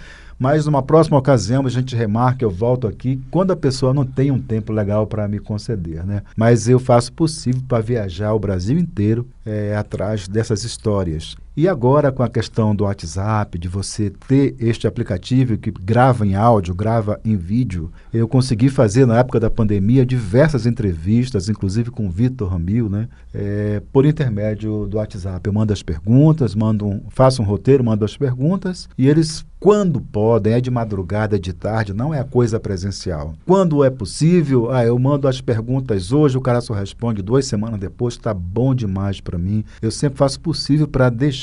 Mas 0.43 0.67
numa 0.67 0.83
próxima 0.83 1.17
ocasião 1.17 1.65
a 1.65 1.71
gente 1.71 1.95
remarca, 1.95 2.45
eu 2.45 2.51
volto 2.51 2.89
aqui, 2.89 3.23
quando 3.31 3.53
a 3.53 3.57
pessoa 3.57 3.95
não 3.95 4.05
tem 4.05 4.33
um 4.33 4.41
tempo 4.41 4.73
legal 4.73 5.07
para 5.07 5.29
me 5.29 5.39
conceder, 5.39 6.05
né? 6.05 6.23
Mas 6.37 6.69
eu 6.69 6.81
faço 6.81 7.13
possível 7.13 7.63
para 7.69 7.81
viajar 7.81 8.33
o 8.33 8.41
Brasil 8.41 8.77
inteiro 8.77 9.25
é, 9.47 9.77
atrás 9.77 10.27
dessas 10.27 10.65
histórias. 10.65 11.37
E 11.55 11.69
agora 11.69 12.11
com 12.11 12.23
a 12.23 12.31
questão 12.31 12.75
do 12.75 12.85
WhatsApp, 12.85 13.59
de 13.59 13.69
você 13.69 14.09
ter 14.27 14.57
este 14.59 14.87
aplicativo 14.87 15.59
que 15.59 15.71
grava 15.71 16.27
em 16.27 16.35
áudio, 16.35 16.75
grava 16.75 17.21
em 17.23 17.37
vídeo, 17.37 17.93
eu 18.11 18.27
consegui 18.27 18.71
fazer 18.71 19.05
na 19.05 19.19
época 19.19 19.39
da 19.39 19.51
pandemia 19.51 20.07
diversas 20.07 20.65
entrevistas, 20.65 21.51
inclusive 21.51 21.91
com 21.91 22.07
o 22.07 22.11
Vitor 22.11 22.49
Ramil, 22.49 22.89
né? 22.89 23.07
É, 23.35 23.83
por 23.93 24.07
intermédio 24.07 24.87
do 24.87 24.97
WhatsApp. 24.97 25.47
Eu 25.47 25.53
mando 25.53 25.75
as 25.75 25.83
perguntas, 25.83 26.55
mando 26.55 26.87
um, 26.87 27.03
faço 27.11 27.43
um 27.43 27.45
roteiro, 27.45 27.85
mando 27.85 28.03
as 28.03 28.17
perguntas 28.17 28.89
e 28.97 29.07
eles 29.07 29.45
quando 29.61 30.01
podem, 30.01 30.55
é 30.55 30.61
de 30.61 30.73
madrugada, 30.73 31.37
é 31.37 31.39
de 31.39 31.53
tarde, 31.53 31.95
não 31.95 32.13
é 32.13 32.19
a 32.19 32.25
coisa 32.25 32.59
presencial. 32.59 33.35
Quando 33.47 33.85
é 33.85 33.91
possível, 33.91 34.73
ah, 34.73 34.85
eu 34.85 34.99
mando 34.99 35.29
as 35.29 35.41
perguntas 35.41 36.11
hoje, 36.11 36.37
o 36.37 36.41
cara 36.41 36.61
só 36.61 36.75
responde 36.75 37.23
duas 37.23 37.47
semanas 37.47 37.79
depois, 37.79 38.15
está 38.15 38.35
bom 38.35 38.75
demais 38.75 39.21
para 39.21 39.39
mim. 39.39 39.65
Eu 39.81 39.93
sempre 39.93 40.19
faço 40.19 40.39
o 40.39 40.41
possível 40.41 40.89
para 40.89 41.09
deixar 41.09 41.42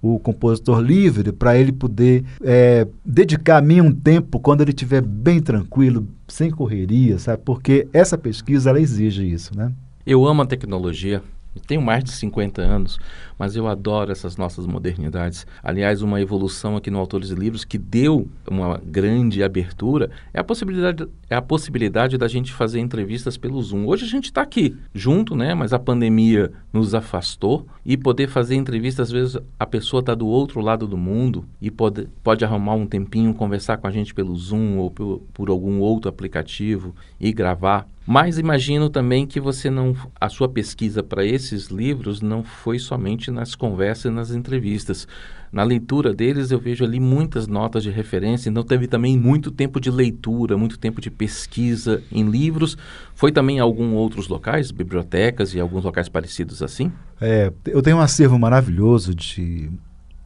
o 0.00 0.18
compositor 0.18 0.80
livre, 0.80 1.32
para 1.32 1.56
ele 1.56 1.72
poder 1.72 2.24
é, 2.42 2.86
dedicar 3.04 3.58
a 3.58 3.62
mim 3.62 3.80
um 3.80 3.92
tempo 3.92 4.40
quando 4.40 4.60
ele 4.60 4.70
estiver 4.70 5.02
bem 5.02 5.40
tranquilo, 5.40 6.06
sem 6.26 6.50
correria, 6.50 7.18
sabe? 7.18 7.42
Porque 7.44 7.88
essa 7.92 8.16
pesquisa, 8.16 8.70
ela 8.70 8.80
exige 8.80 9.28
isso, 9.28 9.56
né? 9.56 9.72
Eu 10.06 10.26
amo 10.26 10.42
a 10.42 10.46
tecnologia, 10.46 11.22
tenho 11.66 11.82
mais 11.82 12.04
de 12.04 12.12
50 12.12 12.62
anos, 12.62 12.98
mas 13.38 13.56
eu 13.56 13.68
adoro 13.68 14.10
essas 14.10 14.36
nossas 14.36 14.66
modernidades. 14.66 15.46
Aliás, 15.62 16.02
uma 16.02 16.20
evolução 16.20 16.76
aqui 16.76 16.90
no 16.90 16.98
Autores 16.98 17.30
e 17.30 17.34
Livros 17.34 17.64
que 17.64 17.78
deu 17.78 18.28
uma 18.50 18.80
grande 18.84 19.42
abertura 19.42 20.10
é 20.34 20.40
a 20.40 20.44
possibilidade, 20.44 21.06
é 21.30 21.36
a 21.36 21.42
possibilidade 21.42 22.18
da 22.18 22.26
gente 22.26 22.52
fazer 22.52 22.80
entrevistas 22.80 23.36
pelo 23.36 23.62
Zoom. 23.62 23.86
Hoje 23.86 24.04
a 24.04 24.08
gente 24.08 24.26
está 24.26 24.42
aqui 24.42 24.76
junto, 24.92 25.36
né? 25.36 25.54
Mas 25.54 25.72
a 25.72 25.78
pandemia 25.78 26.52
nos 26.72 26.94
afastou 26.94 27.66
e 27.84 27.96
poder 27.96 28.28
fazer 28.28 28.56
entrevistas, 28.56 29.08
às 29.08 29.12
vezes 29.12 29.38
a 29.58 29.66
pessoa 29.66 30.00
está 30.00 30.14
do 30.14 30.26
outro 30.26 30.60
lado 30.60 30.86
do 30.86 30.96
mundo 30.96 31.44
e 31.60 31.70
pode, 31.70 32.08
pode 32.22 32.44
arrumar 32.44 32.74
um 32.74 32.86
tempinho, 32.86 33.34
conversar 33.34 33.76
com 33.76 33.86
a 33.86 33.90
gente 33.90 34.12
pelo 34.14 34.34
Zoom 34.36 34.78
ou 34.78 34.90
por, 34.90 35.22
por 35.32 35.48
algum 35.48 35.80
outro 35.80 36.08
aplicativo 36.08 36.94
e 37.20 37.32
gravar. 37.32 37.86
Mas 38.10 38.38
imagino 38.38 38.88
também 38.88 39.26
que 39.26 39.38
você 39.38 39.68
não 39.68 39.94
a 40.18 40.30
sua 40.30 40.48
pesquisa 40.48 41.02
para 41.02 41.26
esses 41.26 41.66
livros 41.66 42.22
não 42.22 42.42
foi 42.42 42.78
somente 42.78 43.27
nas 43.30 43.54
conversas 43.54 44.06
e 44.06 44.14
nas 44.14 44.30
entrevistas. 44.30 45.06
Na 45.50 45.62
leitura 45.62 46.12
deles 46.12 46.50
eu 46.50 46.58
vejo 46.58 46.84
ali 46.84 47.00
muitas 47.00 47.46
notas 47.46 47.82
de 47.82 47.90
referência, 47.90 48.50
então 48.50 48.62
teve 48.62 48.86
também 48.86 49.16
muito 49.16 49.50
tempo 49.50 49.80
de 49.80 49.90
leitura, 49.90 50.58
muito 50.58 50.78
tempo 50.78 51.00
de 51.00 51.10
pesquisa 51.10 52.02
em 52.12 52.28
livros. 52.28 52.76
Foi 53.14 53.32
também 53.32 53.56
em 53.56 53.60
alguns 53.60 53.94
outros 53.94 54.28
locais, 54.28 54.70
bibliotecas 54.70 55.54
e 55.54 55.60
alguns 55.60 55.84
locais 55.84 56.08
parecidos 56.08 56.62
assim? 56.62 56.92
É, 57.20 57.52
eu 57.66 57.80
tenho 57.80 57.96
um 57.96 58.00
acervo 58.00 58.38
maravilhoso 58.38 59.14
de, 59.14 59.70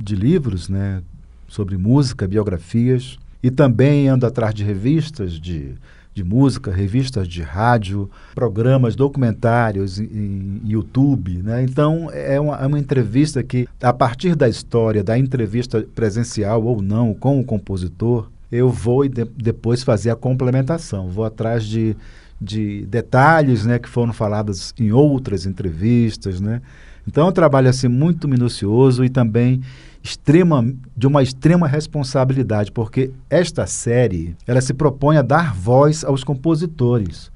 de 0.00 0.16
livros, 0.16 0.68
né, 0.68 1.02
sobre 1.46 1.76
música, 1.76 2.26
biografias, 2.26 3.16
e 3.42 3.50
também 3.50 4.08
ando 4.08 4.26
atrás 4.26 4.54
de 4.54 4.64
revistas 4.64 5.38
de 5.38 5.74
de 6.14 6.22
música, 6.22 6.70
revistas 6.70 7.26
de 7.26 7.42
rádio, 7.42 8.10
programas, 8.34 8.94
documentários 8.94 9.98
em, 9.98 10.60
YouTube. 10.64 11.42
Né? 11.42 11.62
Então, 11.62 12.10
é 12.12 12.38
uma, 12.38 12.56
é 12.56 12.66
uma, 12.66 12.78
entrevista 12.78 13.42
que, 13.42 13.66
a 13.82 13.92
partir 13.92 14.34
da 14.34 14.48
história, 14.48 15.02
da 15.02 15.18
entrevista 15.18 15.86
presencial 15.94 16.62
ou 16.62 16.82
não 16.82 17.14
com 17.14 17.40
o 17.40 17.44
compositor, 17.44 18.28
eu 18.50 18.68
vou 18.68 19.08
de, 19.08 19.24
depois 19.24 19.82
fazer 19.82 20.10
a 20.10 20.16
complementação. 20.16 21.08
Vou 21.08 21.24
atrás 21.24 21.64
de, 21.64 21.96
de 22.40 22.84
detalhes 22.86 23.64
né, 23.64 23.78
que 23.78 23.88
foram 23.88 24.12
falados 24.12 24.74
em 24.78 24.92
outras 24.92 25.46
entrevistas. 25.46 26.40
Né? 26.40 26.60
Então, 27.08 27.26
é 27.26 27.30
um 27.30 27.32
trabalho 27.32 27.70
assim, 27.70 27.88
muito 27.88 28.28
minucioso 28.28 29.02
e 29.04 29.08
também 29.08 29.62
extrema, 30.02 30.64
de 30.96 31.06
uma 31.06 31.22
extrema 31.22 31.66
responsabilidade, 31.66 32.72
porque 32.72 33.10
esta 33.30 33.66
série 33.66 34.36
ela 34.46 34.60
se 34.60 34.74
propõe 34.74 35.16
a 35.16 35.22
dar 35.22 35.54
voz 35.54 36.04
aos 36.04 36.24
compositores. 36.24 37.30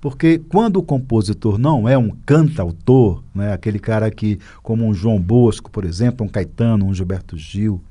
Porque 0.00 0.38
quando 0.38 0.76
o 0.76 0.82
compositor 0.82 1.58
não 1.58 1.88
é 1.88 1.98
um 1.98 2.10
cantautor, 2.24 3.22
né, 3.34 3.52
aquele 3.52 3.78
cara 3.78 4.10
que, 4.10 4.38
como 4.62 4.86
um 4.86 4.94
João 4.94 5.20
Bosco, 5.20 5.70
por 5.70 5.84
exemplo, 5.84 6.24
um 6.24 6.28
Caetano, 6.28 6.86
um 6.86 6.94
Gilberto 6.94 7.36
Gil, 7.36 7.82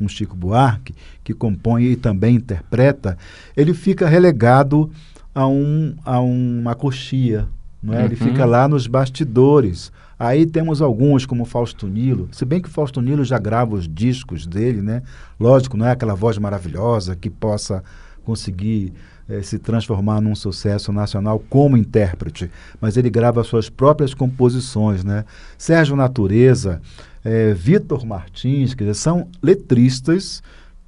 um 0.00 0.08
Chico 0.08 0.36
Buarque, 0.36 0.94
que 1.22 1.34
compõe 1.34 1.84
e 1.84 1.96
também 1.96 2.36
interpreta, 2.36 3.18
ele 3.56 3.74
fica 3.74 4.08
relegado 4.08 4.90
a, 5.34 5.46
um, 5.46 5.94
a 6.04 6.20
uma 6.20 6.74
coxia, 6.74 7.46
Não 7.82 7.94
é? 7.94 8.04
Ele 8.04 8.16
fica 8.16 8.44
lá 8.44 8.68
nos 8.68 8.86
bastidores. 8.86 9.92
Aí 10.24 10.46
temos 10.46 10.80
alguns, 10.80 11.26
como 11.26 11.44
Fausto 11.44 11.88
Nilo. 11.88 12.28
Se 12.30 12.44
bem 12.44 12.62
que 12.62 12.70
Fausto 12.70 13.00
Nilo 13.00 13.24
já 13.24 13.40
grava 13.40 13.74
os 13.74 13.88
discos 13.88 14.46
dele, 14.46 14.80
né? 14.80 15.02
Lógico, 15.38 15.76
não 15.76 15.84
é 15.84 15.90
aquela 15.90 16.14
voz 16.14 16.38
maravilhosa 16.38 17.16
que 17.16 17.28
possa 17.28 17.82
conseguir 18.22 18.92
eh, 19.28 19.42
se 19.42 19.58
transformar 19.58 20.20
num 20.20 20.36
sucesso 20.36 20.92
nacional 20.92 21.42
como 21.50 21.76
intérprete, 21.76 22.48
mas 22.80 22.96
ele 22.96 23.10
grava 23.10 23.42
suas 23.42 23.68
próprias 23.68 24.14
composições, 24.14 25.02
né? 25.02 25.24
Sérgio 25.58 25.96
Natureza, 25.96 26.80
eh, 27.24 27.52
Vitor 27.52 28.06
Martins, 28.06 28.74
que 28.74 28.94
são 28.94 29.26
letristas, 29.42 30.40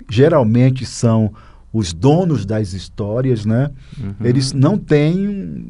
geralmente 0.08 0.86
são 0.86 1.34
os 1.74 1.92
donos 1.92 2.46
das 2.46 2.72
histórias, 2.72 3.44
né? 3.44 3.68
Uhum. 4.00 4.14
Eles 4.22 4.52
não 4.52 4.78
têm, 4.78 5.66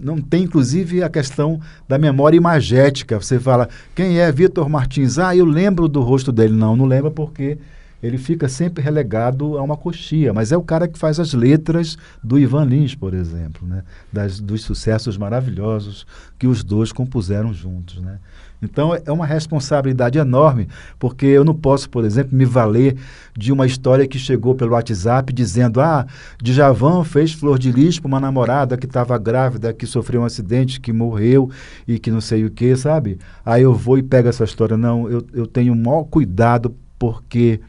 não 0.00 0.18
tem 0.18 0.44
inclusive 0.44 1.02
a 1.02 1.10
questão 1.10 1.60
da 1.86 1.98
memória 1.98 2.38
imagética. 2.38 3.20
Você 3.20 3.38
fala, 3.38 3.68
quem 3.94 4.18
é 4.18 4.32
Vitor 4.32 4.66
Martins? 4.70 5.18
Ah, 5.18 5.36
eu 5.36 5.44
lembro 5.44 5.88
do 5.88 6.00
rosto 6.00 6.32
dele. 6.32 6.54
Não, 6.54 6.74
não 6.74 6.86
lembra 6.86 7.10
porque 7.10 7.58
ele 8.02 8.16
fica 8.16 8.48
sempre 8.48 8.82
relegado 8.82 9.58
a 9.58 9.62
uma 9.62 9.76
coxia, 9.76 10.32
mas 10.32 10.52
é 10.52 10.56
o 10.56 10.62
cara 10.62 10.88
que 10.88 10.98
faz 10.98 11.20
as 11.20 11.34
letras 11.34 11.98
do 12.24 12.38
Ivan 12.38 12.64
Lins, 12.64 12.94
por 12.94 13.12
exemplo, 13.12 13.68
né? 13.68 13.84
Das, 14.10 14.40
dos 14.40 14.62
sucessos 14.62 15.18
maravilhosos 15.18 16.06
que 16.38 16.46
os 16.46 16.64
dois 16.64 16.92
compuseram 16.92 17.52
juntos. 17.52 18.00
Né? 18.00 18.18
Então 18.62 18.94
é 18.94 19.10
uma 19.10 19.26
responsabilidade 19.26 20.18
enorme, 20.18 20.68
porque 20.98 21.26
eu 21.26 21.44
não 21.44 21.54
posso, 21.54 21.90
por 21.90 22.04
exemplo, 22.04 22.36
me 22.36 22.44
valer 22.44 22.96
de 23.36 23.52
uma 23.52 23.66
história 23.66 24.06
que 24.06 24.18
chegou 24.18 24.54
pelo 24.54 24.72
WhatsApp 24.72 25.32
dizendo: 25.32 25.80
ah, 25.80 26.06
Djavan 26.40 27.02
fez 27.02 27.32
flor 27.32 27.58
de 27.58 27.72
lis 27.72 27.98
para 27.98 28.06
uma 28.06 28.20
namorada 28.20 28.76
que 28.76 28.86
estava 28.86 29.18
grávida, 29.18 29.72
que 29.72 29.84
sofreu 29.84 30.20
um 30.20 30.24
acidente, 30.24 30.80
que 30.80 30.92
morreu 30.92 31.50
e 31.88 31.98
que 31.98 32.10
não 32.10 32.20
sei 32.20 32.44
o 32.44 32.50
que, 32.50 32.76
sabe? 32.76 33.18
Aí 33.44 33.62
eu 33.62 33.74
vou 33.74 33.98
e 33.98 34.02
pego 34.02 34.28
essa 34.28 34.44
história. 34.44 34.76
Não, 34.76 35.10
eu, 35.10 35.26
eu 35.32 35.46
tenho 35.46 35.72
o 35.72 35.76
maior 35.76 36.04
cuidado 36.04 36.74
porque 36.98 37.60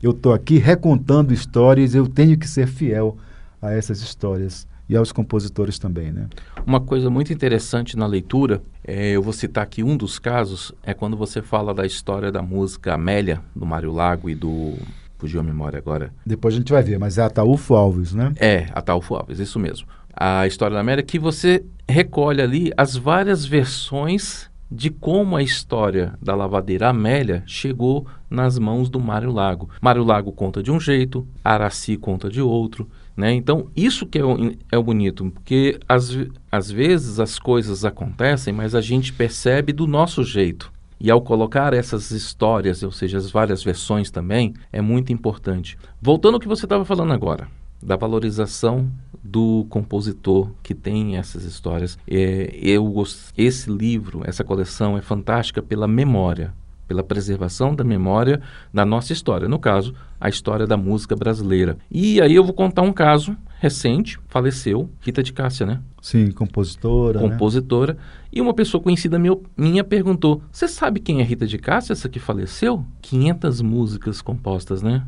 eu 0.00 0.12
estou 0.12 0.32
aqui 0.32 0.58
recontando 0.58 1.34
histórias, 1.34 1.94
eu 1.94 2.06
tenho 2.06 2.38
que 2.38 2.48
ser 2.48 2.68
fiel 2.68 3.16
a 3.60 3.72
essas 3.72 4.00
histórias 4.00 4.68
e 4.88 4.96
aos 4.96 5.12
compositores 5.12 5.78
também, 5.78 6.12
né? 6.12 6.28
Uma 6.66 6.80
coisa 6.80 7.10
muito 7.10 7.32
interessante 7.32 7.96
na 7.96 8.06
leitura, 8.06 8.62
é, 8.84 9.10
eu 9.10 9.22
vou 9.22 9.32
citar 9.32 9.64
aqui 9.64 9.82
um 9.82 9.96
dos 9.96 10.18
casos, 10.18 10.72
é 10.82 10.94
quando 10.94 11.16
você 11.16 11.42
fala 11.42 11.74
da 11.74 11.84
história 11.84 12.30
da 12.30 12.42
música 12.42 12.94
Amélia, 12.94 13.40
do 13.54 13.66
Mário 13.66 13.92
Lago 13.92 14.30
e 14.30 14.34
do... 14.34 14.74
Fugiu 15.18 15.40
a 15.40 15.42
memória 15.42 15.78
agora. 15.78 16.12
Depois 16.26 16.54
a 16.54 16.58
gente 16.58 16.70
vai 16.70 16.82
ver, 16.82 16.98
mas 16.98 17.16
é 17.16 17.22
Ataúfo 17.22 17.74
Alves, 17.74 18.12
né? 18.12 18.34
É, 18.36 18.66
Ataúfo 18.72 19.14
Alves, 19.14 19.38
isso 19.38 19.58
mesmo. 19.58 19.88
A 20.14 20.46
história 20.46 20.74
da 20.74 20.80
Amélia 20.80 21.02
que 21.02 21.18
você 21.18 21.64
recolhe 21.88 22.42
ali 22.42 22.70
as 22.76 22.96
várias 22.96 23.44
versões 23.44 24.50
de 24.70 24.90
como 24.90 25.36
a 25.36 25.42
história 25.42 26.14
da 26.20 26.34
lavadeira 26.34 26.88
Amélia 26.88 27.42
chegou 27.46 28.06
nas 28.28 28.58
mãos 28.58 28.88
do 28.88 29.00
Mário 29.00 29.30
Lago. 29.30 29.70
Mário 29.80 30.04
Lago 30.04 30.32
conta 30.32 30.62
de 30.62 30.70
um 30.70 30.80
jeito, 30.80 31.26
Araci 31.44 31.96
conta 31.96 32.28
de 32.28 32.42
outro, 32.42 32.88
né? 33.16 33.32
Então, 33.32 33.68
isso 33.74 34.06
que 34.06 34.18
é 34.18 34.24
o, 34.24 34.54
é 34.70 34.76
o 34.76 34.82
bonito, 34.82 35.30
porque 35.30 35.78
às, 35.88 36.16
às 36.50 36.70
vezes 36.70 37.18
as 37.18 37.38
coisas 37.38 37.84
acontecem, 37.84 38.52
mas 38.52 38.74
a 38.74 38.80
gente 38.80 39.12
percebe 39.12 39.72
do 39.72 39.86
nosso 39.86 40.22
jeito. 40.22 40.70
E 40.98 41.10
ao 41.10 41.20
colocar 41.20 41.74
essas 41.74 42.10
histórias, 42.10 42.82
ou 42.82 42.90
seja, 42.90 43.18
as 43.18 43.30
várias 43.30 43.62
versões 43.62 44.10
também, 44.10 44.54
é 44.72 44.80
muito 44.80 45.12
importante. 45.12 45.76
Voltando 46.00 46.34
ao 46.34 46.40
que 46.40 46.48
você 46.48 46.64
estava 46.64 46.86
falando 46.86 47.12
agora, 47.12 47.48
da 47.82 47.96
valorização 47.96 48.90
do 49.22 49.66
compositor 49.68 50.50
que 50.62 50.74
tem 50.74 51.16
essas 51.16 51.44
histórias. 51.44 51.98
É, 52.08 52.50
eu 52.60 52.92
esse 53.36 53.70
livro, 53.70 54.22
essa 54.24 54.44
coleção 54.44 54.96
é 54.96 55.02
fantástica 55.02 55.60
pela 55.60 55.88
memória, 55.88 56.54
pela 56.86 57.02
preservação 57.02 57.74
da 57.74 57.82
memória 57.82 58.40
da 58.72 58.84
nossa 58.84 59.12
história, 59.12 59.48
no 59.48 59.58
caso, 59.58 59.94
a 60.20 60.28
história 60.28 60.66
da 60.66 60.76
música 60.76 61.16
brasileira. 61.16 61.76
E 61.90 62.20
aí 62.20 62.34
eu 62.34 62.44
vou 62.44 62.54
contar 62.54 62.82
um 62.82 62.92
caso 62.92 63.36
recente, 63.58 64.18
faleceu, 64.28 64.88
Rita 65.00 65.22
de 65.22 65.32
Cássia, 65.32 65.66
né? 65.66 65.80
Sim, 66.00 66.30
compositora. 66.30 67.20
Né? 67.20 67.28
Compositora. 67.28 67.94
Né? 67.94 67.98
E 68.32 68.40
uma 68.40 68.54
pessoa 68.54 68.82
conhecida 68.82 69.18
meu, 69.18 69.42
minha 69.56 69.82
perguntou: 69.82 70.42
Você 70.52 70.68
sabe 70.68 71.00
quem 71.00 71.20
é 71.20 71.24
Rita 71.24 71.46
de 71.46 71.58
Cássia, 71.58 71.92
essa 71.92 72.08
que 72.08 72.20
faleceu? 72.20 72.84
500 73.02 73.60
músicas 73.62 74.22
compostas, 74.22 74.82
né? 74.82 75.04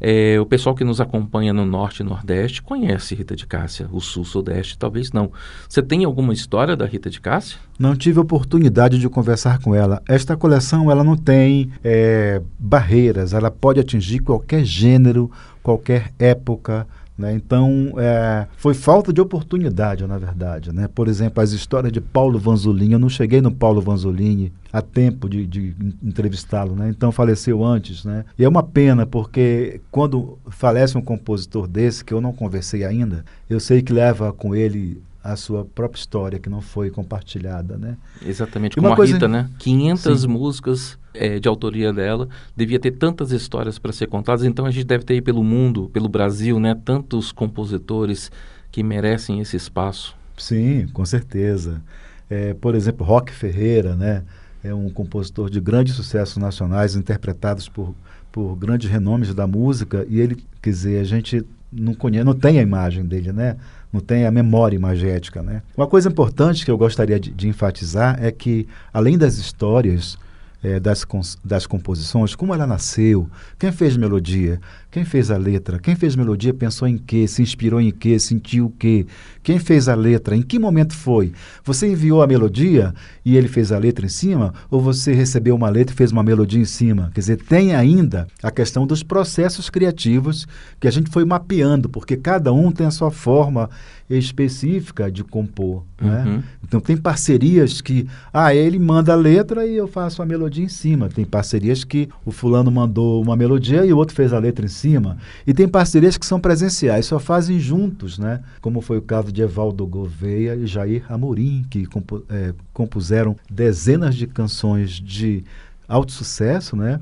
É, 0.00 0.40
o 0.40 0.46
pessoal 0.46 0.74
que 0.74 0.82
nos 0.82 1.00
acompanha 1.00 1.52
no 1.52 1.66
Norte 1.66 2.00
e 2.00 2.04
Nordeste 2.04 2.62
conhece 2.62 3.14
Rita 3.14 3.36
de 3.36 3.46
Cássia, 3.46 3.86
o 3.92 4.00
Sul 4.00 4.24
Sudeste 4.24 4.78
talvez 4.78 5.12
não. 5.12 5.30
Você 5.68 5.82
tem 5.82 6.04
alguma 6.04 6.32
história 6.32 6.74
da 6.74 6.86
Rita 6.86 7.10
de 7.10 7.20
Cássia? 7.20 7.58
Não 7.78 7.94
tive 7.94 8.18
oportunidade 8.18 8.98
de 8.98 9.08
conversar 9.08 9.58
com 9.60 9.74
ela. 9.74 10.02
Esta 10.08 10.36
coleção 10.36 10.90
ela 10.90 11.04
não 11.04 11.16
tem 11.16 11.70
é, 11.84 12.40
barreiras, 12.58 13.34
ela 13.34 13.50
pode 13.50 13.78
atingir 13.78 14.20
qualquer 14.20 14.64
gênero, 14.64 15.30
qualquer 15.62 16.12
época. 16.18 16.86
Né? 17.20 17.34
Então, 17.34 17.92
é, 17.98 18.46
foi 18.56 18.72
falta 18.72 19.12
de 19.12 19.20
oportunidade, 19.20 20.06
na 20.06 20.16
verdade. 20.16 20.72
Né? 20.72 20.88
Por 20.88 21.06
exemplo, 21.06 21.42
as 21.42 21.52
histórias 21.52 21.92
de 21.92 22.00
Paulo 22.00 22.38
Vanzolini, 22.38 22.94
eu 22.94 22.98
não 22.98 23.10
cheguei 23.10 23.42
no 23.42 23.52
Paulo 23.52 23.82
Vanzolini 23.82 24.52
a 24.72 24.80
tempo 24.80 25.28
de, 25.28 25.46
de 25.46 25.74
entrevistá-lo, 26.02 26.74
né? 26.74 26.88
então 26.88 27.12
faleceu 27.12 27.62
antes. 27.64 28.04
Né? 28.04 28.24
E 28.38 28.44
é 28.44 28.48
uma 28.48 28.62
pena, 28.62 29.04
porque 29.04 29.80
quando 29.90 30.38
falece 30.48 30.96
um 30.96 31.02
compositor 31.02 31.68
desse, 31.68 32.04
que 32.04 32.14
eu 32.14 32.20
não 32.20 32.32
conversei 32.32 32.84
ainda, 32.84 33.24
eu 33.48 33.60
sei 33.60 33.82
que 33.82 33.92
leva 33.92 34.32
com 34.32 34.54
ele 34.54 35.02
a 35.22 35.36
sua 35.36 35.64
própria 35.64 36.00
história 36.00 36.38
que 36.38 36.48
não 36.48 36.60
foi 36.60 36.90
compartilhada, 36.90 37.76
né? 37.76 37.96
Exatamente, 38.24 38.76
como 38.76 38.88
a 38.88 38.96
coisa... 38.96 39.14
Rita, 39.14 39.28
né? 39.28 39.50
500 39.58 40.20
Sim. 40.20 40.26
músicas 40.28 40.98
é, 41.12 41.38
de 41.38 41.48
autoria 41.48 41.92
dela, 41.92 42.28
devia 42.56 42.78
ter 42.78 42.92
tantas 42.92 43.30
histórias 43.30 43.78
para 43.78 43.92
ser 43.92 44.06
contadas, 44.06 44.44
então 44.44 44.64
a 44.64 44.70
gente 44.70 44.84
deve 44.84 45.04
ter 45.04 45.14
aí 45.14 45.22
pelo 45.22 45.44
mundo, 45.44 45.90
pelo 45.92 46.08
Brasil, 46.08 46.58
né? 46.58 46.74
Tantos 46.84 47.32
compositores 47.32 48.30
que 48.72 48.82
merecem 48.82 49.40
esse 49.40 49.56
espaço. 49.56 50.16
Sim, 50.38 50.88
com 50.92 51.04
certeza. 51.04 51.82
É, 52.28 52.54
por 52.54 52.74
exemplo, 52.74 53.04
Roque 53.04 53.32
Ferreira, 53.32 53.94
né? 53.94 54.22
É 54.62 54.74
um 54.74 54.88
compositor 54.90 55.50
de 55.50 55.60
grandes 55.60 55.94
sucessos 55.94 56.36
nacionais, 56.36 56.94
interpretados 56.94 57.68
por, 57.68 57.94
por 58.30 58.54
grandes 58.56 58.90
renomes 58.90 59.34
da 59.34 59.46
música, 59.46 60.06
e 60.08 60.20
ele, 60.20 60.42
quer 60.62 60.70
dizer, 60.70 61.00
a 61.00 61.04
gente 61.04 61.44
não 61.72 61.94
conhece, 61.94 62.24
não 62.24 62.34
tem 62.34 62.58
a 62.58 62.62
imagem 62.62 63.04
dele, 63.04 63.32
né? 63.32 63.56
não 63.92 64.00
tem 64.00 64.26
a 64.26 64.30
memória 64.30 64.76
imagética. 64.76 65.42
Né? 65.42 65.62
Uma 65.76 65.86
coisa 65.86 66.08
importante 66.08 66.64
que 66.64 66.70
eu 66.70 66.78
gostaria 66.78 67.18
de, 67.18 67.30
de 67.30 67.48
enfatizar 67.48 68.18
é 68.22 68.30
que, 68.30 68.66
além 68.92 69.18
das 69.18 69.36
histórias, 69.36 70.16
é, 70.62 70.78
das, 70.78 71.06
das 71.44 71.66
composições, 71.66 72.34
como 72.34 72.54
ela 72.54 72.66
nasceu, 72.66 73.28
quem 73.58 73.72
fez 73.72 73.96
melodia, 73.96 74.60
quem 74.90 75.04
fez 75.04 75.30
a 75.30 75.36
letra, 75.36 75.78
quem 75.78 75.94
fez 75.94 76.14
melodia 76.16 76.52
pensou 76.52 76.86
em 76.86 76.98
quê, 76.98 77.26
se 77.26 77.42
inspirou 77.42 77.80
em 77.80 77.90
quê, 77.90 78.18
sentiu 78.18 78.66
o 78.66 78.70
quê, 78.70 79.06
quem 79.42 79.58
fez 79.58 79.88
a 79.88 79.94
letra, 79.94 80.36
em 80.36 80.42
que 80.42 80.58
momento 80.58 80.94
foi? 80.94 81.32
Você 81.64 81.88
enviou 81.88 82.22
a 82.22 82.26
melodia 82.26 82.92
e 83.24 83.36
ele 83.36 83.48
fez 83.48 83.72
a 83.72 83.78
letra 83.78 84.04
em 84.04 84.08
cima, 84.08 84.52
ou 84.70 84.80
você 84.80 85.12
recebeu 85.12 85.54
uma 85.54 85.70
letra 85.70 85.94
e 85.94 85.96
fez 85.96 86.12
uma 86.12 86.22
melodia 86.22 86.60
em 86.60 86.64
cima? 86.64 87.10
Quer 87.14 87.20
dizer, 87.20 87.36
tem 87.38 87.74
ainda 87.74 88.26
a 88.42 88.50
questão 88.50 88.86
dos 88.86 89.02
processos 89.02 89.70
criativos 89.70 90.46
que 90.78 90.88
a 90.88 90.90
gente 90.90 91.10
foi 91.10 91.24
mapeando, 91.24 91.88
porque 91.88 92.16
cada 92.16 92.52
um 92.52 92.70
tem 92.70 92.86
a 92.86 92.90
sua 92.90 93.10
forma 93.10 93.70
específica 94.18 95.10
de 95.10 95.22
compor. 95.22 95.84
Né? 96.00 96.24
Uhum. 96.24 96.36
Né? 96.36 96.44
Então 96.66 96.80
tem 96.80 96.96
parcerias 96.96 97.80
que, 97.80 98.08
ah, 98.32 98.54
ele 98.54 98.78
manda 98.78 99.12
a 99.12 99.16
letra 99.16 99.66
e 99.66 99.76
eu 99.76 99.86
faço 99.86 100.22
a 100.22 100.26
melodia 100.26 100.64
em 100.64 100.68
cima. 100.68 101.08
Tem 101.08 101.24
parcerias 101.24 101.84
que 101.84 102.08
o 102.24 102.30
fulano 102.30 102.70
mandou 102.70 103.22
uma 103.22 103.36
melodia 103.36 103.84
e 103.84 103.92
o 103.92 103.96
outro 103.96 104.14
fez 104.14 104.32
a 104.32 104.38
letra 104.38 104.64
em 104.64 104.68
cima. 104.68 105.16
E 105.46 105.54
tem 105.54 105.68
parcerias 105.68 106.16
que 106.16 106.26
são 106.26 106.40
presenciais, 106.40 107.06
só 107.06 107.18
fazem 107.18 107.58
juntos, 107.60 108.18
né? 108.18 108.40
Como 108.60 108.80
foi 108.80 108.98
o 108.98 109.02
caso 109.02 109.32
de 109.32 109.42
Evaldo 109.42 109.86
Gouveia 109.86 110.56
e 110.56 110.66
Jair 110.66 111.04
Amorim, 111.08 111.64
que 111.70 111.86
compu 111.86 112.24
é, 112.28 112.52
compuseram 112.72 113.36
dezenas 113.50 114.14
de 114.14 114.26
canções 114.26 114.92
de 114.92 115.44
alto 115.88 116.12
sucesso, 116.12 116.76
né? 116.76 117.00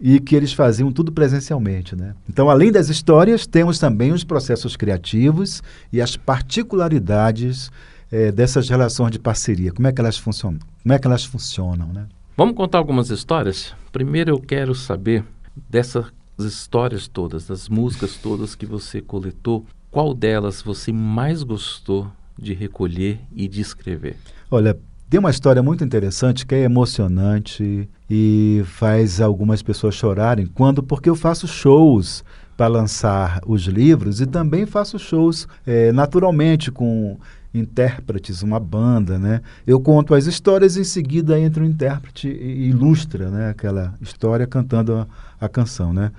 E 0.00 0.20
que 0.20 0.36
eles 0.36 0.52
faziam 0.52 0.92
tudo 0.92 1.12
presencialmente. 1.12 1.96
Né? 1.96 2.14
Então, 2.28 2.48
além 2.48 2.70
das 2.70 2.88
histórias, 2.88 3.46
temos 3.46 3.78
também 3.78 4.12
os 4.12 4.24
processos 4.24 4.76
criativos 4.76 5.62
e 5.92 6.00
as 6.00 6.16
particularidades 6.16 7.70
é, 8.10 8.32
dessas 8.32 8.68
relações 8.68 9.10
de 9.10 9.18
parceria. 9.18 9.72
Como 9.72 9.86
é 9.86 9.92
que 9.92 10.00
elas 10.00 10.16
funcionam? 10.16 10.60
Como 10.82 10.92
é 10.92 10.98
que 10.98 11.06
elas 11.06 11.24
funcionam, 11.24 11.88
né? 11.92 12.06
Vamos 12.36 12.54
contar 12.54 12.78
algumas 12.78 13.10
histórias? 13.10 13.74
Primeiro 13.90 14.30
eu 14.30 14.38
quero 14.38 14.74
saber 14.74 15.24
dessas 15.68 16.06
histórias 16.38 17.08
todas, 17.08 17.48
das 17.48 17.68
músicas 17.68 18.16
todas 18.16 18.54
que 18.54 18.64
você 18.64 19.00
coletou, 19.00 19.66
qual 19.90 20.14
delas 20.14 20.62
você 20.62 20.92
mais 20.92 21.42
gostou 21.42 22.10
de 22.38 22.54
recolher 22.54 23.18
e 23.34 23.48
de 23.48 23.60
escrever? 23.60 24.16
Olha, 24.50 24.78
tem 25.08 25.18
uma 25.18 25.30
história 25.30 25.62
muito 25.62 25.82
interessante 25.82 26.44
que 26.44 26.54
é 26.54 26.62
emocionante 26.62 27.88
e 28.10 28.62
faz 28.66 29.20
algumas 29.20 29.62
pessoas 29.62 29.94
chorarem 29.94 30.46
quando 30.46 30.82
porque 30.82 31.08
eu 31.08 31.16
faço 31.16 31.48
shows 31.48 32.22
para 32.56 32.66
lançar 32.66 33.40
os 33.46 33.62
livros 33.62 34.20
e 34.20 34.26
também 34.26 34.66
faço 34.66 34.98
shows 34.98 35.48
é, 35.66 35.92
naturalmente 35.92 36.70
com 36.70 37.16
intérpretes, 37.54 38.42
uma 38.42 38.60
banda, 38.60 39.18
né? 39.18 39.40
Eu 39.66 39.80
conto 39.80 40.12
as 40.12 40.26
histórias 40.26 40.76
em 40.76 40.84
seguida 40.84 41.40
entra 41.40 41.62
o 41.62 41.66
intérprete 41.66 42.28
e 42.28 42.68
ilustra, 42.68 43.30
né, 43.30 43.48
aquela 43.48 43.94
história 44.02 44.46
cantando 44.46 44.94
a, 44.94 45.06
a 45.40 45.48
canção, 45.48 45.94
né? 45.94 46.12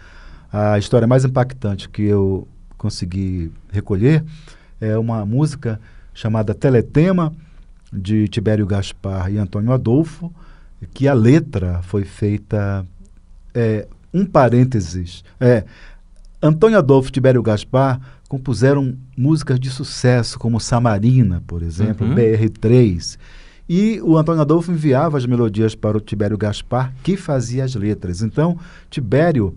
A 0.51 0.79
história 0.79 1.07
mais 1.07 1.23
impactante 1.23 1.87
que 1.87 2.01
eu 2.01 2.47
consegui 2.75 3.51
recolher 3.71 4.23
é 4.81 4.97
uma 4.97 5.23
música 5.27 5.79
chamada 6.11 6.55
Teletema 6.55 7.31
de 7.91 8.27
Tibério 8.27 8.65
Gaspar 8.65 9.31
e 9.31 9.37
Antônio 9.37 9.71
Adolfo, 9.71 10.31
que 10.93 11.07
a 11.07 11.13
letra 11.13 11.81
foi 11.83 12.03
feita 12.03 12.85
é, 13.53 13.87
um 14.13 14.25
parênteses, 14.25 15.23
é, 15.39 15.63
Antônio 16.41 16.77
Adolfo 16.77 17.09
e 17.09 17.11
Tibério 17.11 17.43
Gaspar 17.43 17.99
compuseram 18.29 18.95
músicas 19.17 19.59
de 19.59 19.69
sucesso, 19.69 20.39
como 20.39 20.59
Samarina, 20.59 21.43
por 21.45 21.61
exemplo, 21.61 22.07
uhum. 22.07 22.15
BR3. 22.15 23.17
E 23.67 23.99
o 24.01 24.17
Antônio 24.17 24.41
Adolfo 24.41 24.71
enviava 24.71 25.17
as 25.17 25.25
melodias 25.25 25.75
para 25.75 25.97
o 25.97 26.01
Tibério 26.01 26.37
Gaspar, 26.37 26.93
que 27.03 27.17
fazia 27.17 27.63
as 27.63 27.75
letras. 27.75 28.21
Então, 28.21 28.57
Tibério 28.89 29.55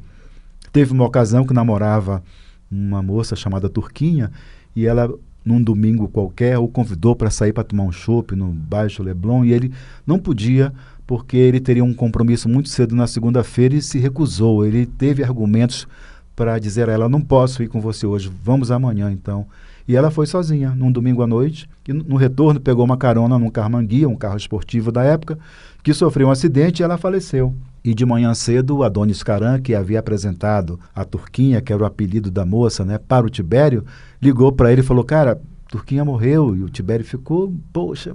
teve 0.73 0.93
uma 0.93 1.05
ocasião 1.05 1.47
que 1.47 1.55
namorava 1.55 2.23
uma 2.71 3.03
moça 3.03 3.37
chamada 3.37 3.69
Turquinha, 3.69 4.33
e 4.75 4.87
ela, 4.87 5.13
num 5.45 5.63
domingo 5.63 6.09
qualquer, 6.09 6.59
o 6.59 6.69
convidou 6.69 7.17
para 7.17 7.31
sair 7.31 7.53
para 7.53 7.65
tomar 7.65 7.85
um 7.85 7.93
chopp 7.93 8.35
no 8.35 8.47
Baixo 8.47 9.03
Leblon, 9.03 9.45
e 9.45 9.53
ele 9.53 9.73
não 10.07 10.19
podia 10.19 10.73
porque 11.07 11.37
ele 11.37 11.61
teria 11.61 11.85
um 11.85 11.93
compromisso 11.93 12.49
muito 12.49 12.69
cedo 12.69 12.95
na 12.95 13.07
segunda-feira 13.07 13.75
e 13.75 13.83
se 13.83 13.99
recusou. 13.99 14.65
Ele 14.65 14.87
teve 14.87 15.23
argumentos 15.23 15.87
para 16.35 16.59
dizer 16.59 16.89
a 16.89 16.93
ela: 16.93 17.09
não 17.09 17.21
posso 17.21 17.63
ir 17.63 17.69
com 17.69 17.81
você 17.81 18.07
hoje, 18.07 18.31
vamos 18.43 18.71
amanhã 18.71 19.11
então. 19.11 19.47
E 19.87 19.97
ela 19.97 20.11
foi 20.11 20.27
sozinha, 20.27 20.71
num 20.71 20.93
domingo 20.93 21.23
à 21.23 21.27
noite, 21.27 21.69
e 21.89 21.93
no 21.93 22.17
retorno 22.17 22.61
pegou 22.61 22.85
uma 22.85 22.97
carona 22.97 23.37
num 23.39 23.51
carro 23.51 23.71
manguia, 23.71 24.09
um 24.09 24.15
carro 24.15 24.37
esportivo 24.37 24.93
da 24.93 25.03
época, 25.03 25.37
que 25.83 25.93
sofreu 25.93 26.29
um 26.29 26.31
acidente 26.31 26.81
e 26.81 26.85
ela 26.85 26.97
faleceu. 26.97 27.53
E 27.85 27.95
de 27.95 28.07
manhã 28.07 28.33
cedo, 28.33 28.83
Adonis 28.83 29.23
Caran, 29.23 29.61
que 29.61 29.75
havia 29.75 29.99
apresentado 29.99 30.79
a 30.95 31.05
Turquinha, 31.05 31.61
que 31.61 31.73
era 31.73 31.83
o 31.83 31.87
apelido 31.87 32.31
da 32.31 32.47
moça, 32.47 32.85
né, 32.85 32.99
para 32.99 33.27
o 33.27 33.31
Tibério, 33.31 33.85
ligou 34.21 34.53
para 34.53 34.71
ele 34.71 34.83
e 34.83 34.85
falou: 34.85 35.05
Cara, 35.05 35.41
Turquinha 35.69 36.05
morreu. 36.05 36.55
E 36.55 36.63
o 36.63 36.69
Tibério 36.69 37.05
ficou, 37.05 37.53
poxa, 37.73 38.15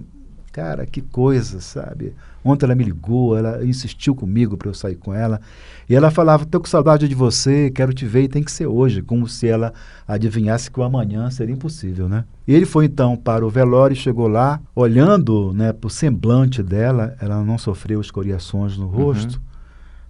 cara, 0.54 0.86
que 0.86 1.02
coisa, 1.02 1.60
sabe? 1.60 2.14
Ontem 2.46 2.66
ela 2.66 2.76
me 2.76 2.84
ligou, 2.84 3.38
ela 3.38 3.66
insistiu 3.66 4.16
comigo 4.16 4.56
para 4.56 4.70
eu 4.70 4.74
sair 4.74 4.96
com 4.96 5.14
ela. 5.14 5.42
E 5.90 5.96
ela 5.96 6.10
falava: 6.10 6.44
Estou 6.44 6.62
com 6.62 6.68
saudade 6.68 7.08
de 7.08 7.14
você, 7.14 7.70
quero 7.70 7.94
te 7.94 8.06
ver 8.06 8.24
e 8.24 8.28
tem 8.30 8.42
que 8.42 8.52
ser 8.52 8.68
hoje. 8.68 9.02
Como 9.02 9.28
se 9.28 9.48
ela 9.48 9.74
adivinhasse 10.08 10.72
que 10.72 10.80
o 10.80 10.84
amanhã 10.84 11.30
seria 11.30 11.54
impossível, 11.54 12.08
né? 12.08 12.24
E 12.48 12.54
ele 12.54 12.66
foi 12.66 12.86
então 12.86 13.18
para 13.18 13.46
o 13.46 13.50
velório 13.50 13.94
e 13.94 13.98
chegou 13.98 14.28
lá, 14.28 14.62
olhando 14.74 15.52
né, 15.52 15.74
para 15.74 15.88
o 15.88 15.90
semblante 15.90 16.64
dela, 16.64 17.18
ela 17.20 17.44
não 17.44 17.58
sofreu 17.58 18.00
escoriações 18.00 18.78
no 18.78 18.86
uhum. 18.86 19.42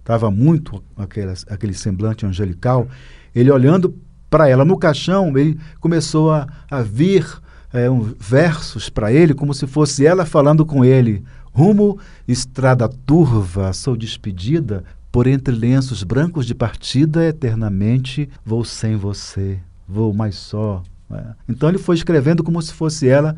Estava 0.08 0.30
muito 0.30 0.82
aquele, 0.96 1.34
aquele 1.48 1.74
semblante 1.74 2.24
angelical. 2.24 2.88
Ele 3.34 3.50
olhando 3.50 3.94
para 4.30 4.48
ela 4.48 4.64
no 4.64 4.78
caixão, 4.78 5.36
ele 5.36 5.60
começou 5.80 6.32
a, 6.32 6.46
a 6.70 6.80
vir 6.80 7.26
é, 7.74 7.90
um, 7.90 8.00
versos 8.18 8.88
para 8.88 9.12
ele, 9.12 9.34
como 9.34 9.52
se 9.52 9.66
fosse 9.66 10.06
ela 10.06 10.24
falando 10.24 10.64
com 10.64 10.82
ele. 10.82 11.22
Rumo 11.52 11.98
estrada 12.26 12.88
turva, 12.88 13.70
sou 13.74 13.94
despedida, 13.94 14.82
por 15.12 15.26
entre 15.26 15.54
lenços 15.54 16.02
brancos 16.02 16.46
de 16.46 16.54
partida, 16.54 17.26
eternamente 17.26 18.30
vou 18.42 18.64
sem 18.64 18.96
você, 18.96 19.58
vou 19.86 20.14
mais 20.14 20.36
só. 20.36 20.82
É. 21.10 21.22
Então 21.46 21.68
ele 21.68 21.78
foi 21.78 21.96
escrevendo 21.96 22.42
como 22.42 22.62
se 22.62 22.72
fosse 22.72 23.08
ela 23.08 23.36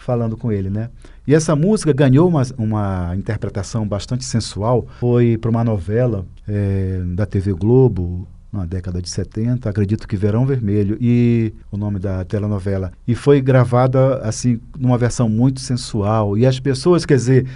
falando 0.00 0.36
com 0.36 0.50
ele, 0.50 0.70
né? 0.70 0.90
E 1.26 1.34
essa 1.34 1.54
música 1.54 1.92
ganhou 1.92 2.28
uma, 2.28 2.42
uma 2.58 3.14
interpretação 3.16 3.86
bastante 3.86 4.24
sensual. 4.24 4.86
Foi 4.98 5.38
para 5.38 5.50
uma 5.50 5.62
novela 5.62 6.26
é, 6.48 7.00
da 7.14 7.26
TV 7.26 7.52
Globo, 7.52 8.26
na 8.52 8.64
década 8.66 9.00
de 9.00 9.08
70, 9.08 9.68
acredito 9.70 10.08
que 10.08 10.16
Verão 10.16 10.44
Vermelho, 10.44 10.98
e 11.00 11.52
o 11.70 11.76
nome 11.76 12.00
da 12.00 12.24
telenovela. 12.24 12.92
E 13.06 13.14
foi 13.14 13.40
gravada, 13.40 14.16
assim, 14.18 14.60
numa 14.76 14.98
versão 14.98 15.28
muito 15.28 15.60
sensual. 15.60 16.36
E 16.36 16.44
as 16.44 16.58
pessoas, 16.58 17.06
quer 17.06 17.14
dizer, 17.14 17.46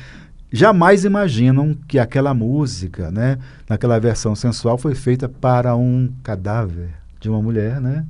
jamais 0.53 1.05
imaginam 1.05 1.75
que 1.89 1.99
aquela 1.99 2.33
música, 2.33 3.11
né, 3.11 3.39
naquela 3.69 3.99
versão 3.99 4.37
sensual, 4.37 4.79
foi 4.79 4.95
feita 4.95 5.29
para 5.29 5.75
um 5.75 6.13
cadáver 6.23 6.91
de 7.19 7.29
uma 7.29 7.43
mulher, 7.43 7.81
né? 7.81 8.07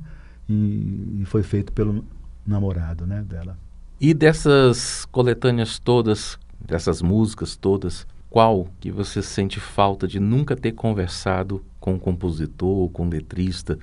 E, 0.47 1.21
e 1.21 1.25
foi 1.25 1.41
feito 1.41 1.71
pelo 1.71 2.05
namorado, 2.45 3.07
né, 3.07 3.23
dela. 3.27 3.57
E 3.99 4.13
dessas 4.13 5.05
coletâneas 5.05 5.79
todas, 5.79 6.37
dessas 6.59 7.01
músicas 7.01 7.55
todas, 7.55 8.05
qual 8.29 8.67
que 8.81 8.91
você 8.91 9.21
sente 9.21 9.59
falta 9.59 10.05
de 10.05 10.19
nunca 10.19 10.55
ter 10.55 10.73
conversado 10.73 11.63
com 11.79 11.95
o 11.95 11.99
compositor, 11.99 12.89
com 12.89 13.05
o 13.05 13.09
letrista, 13.09 13.79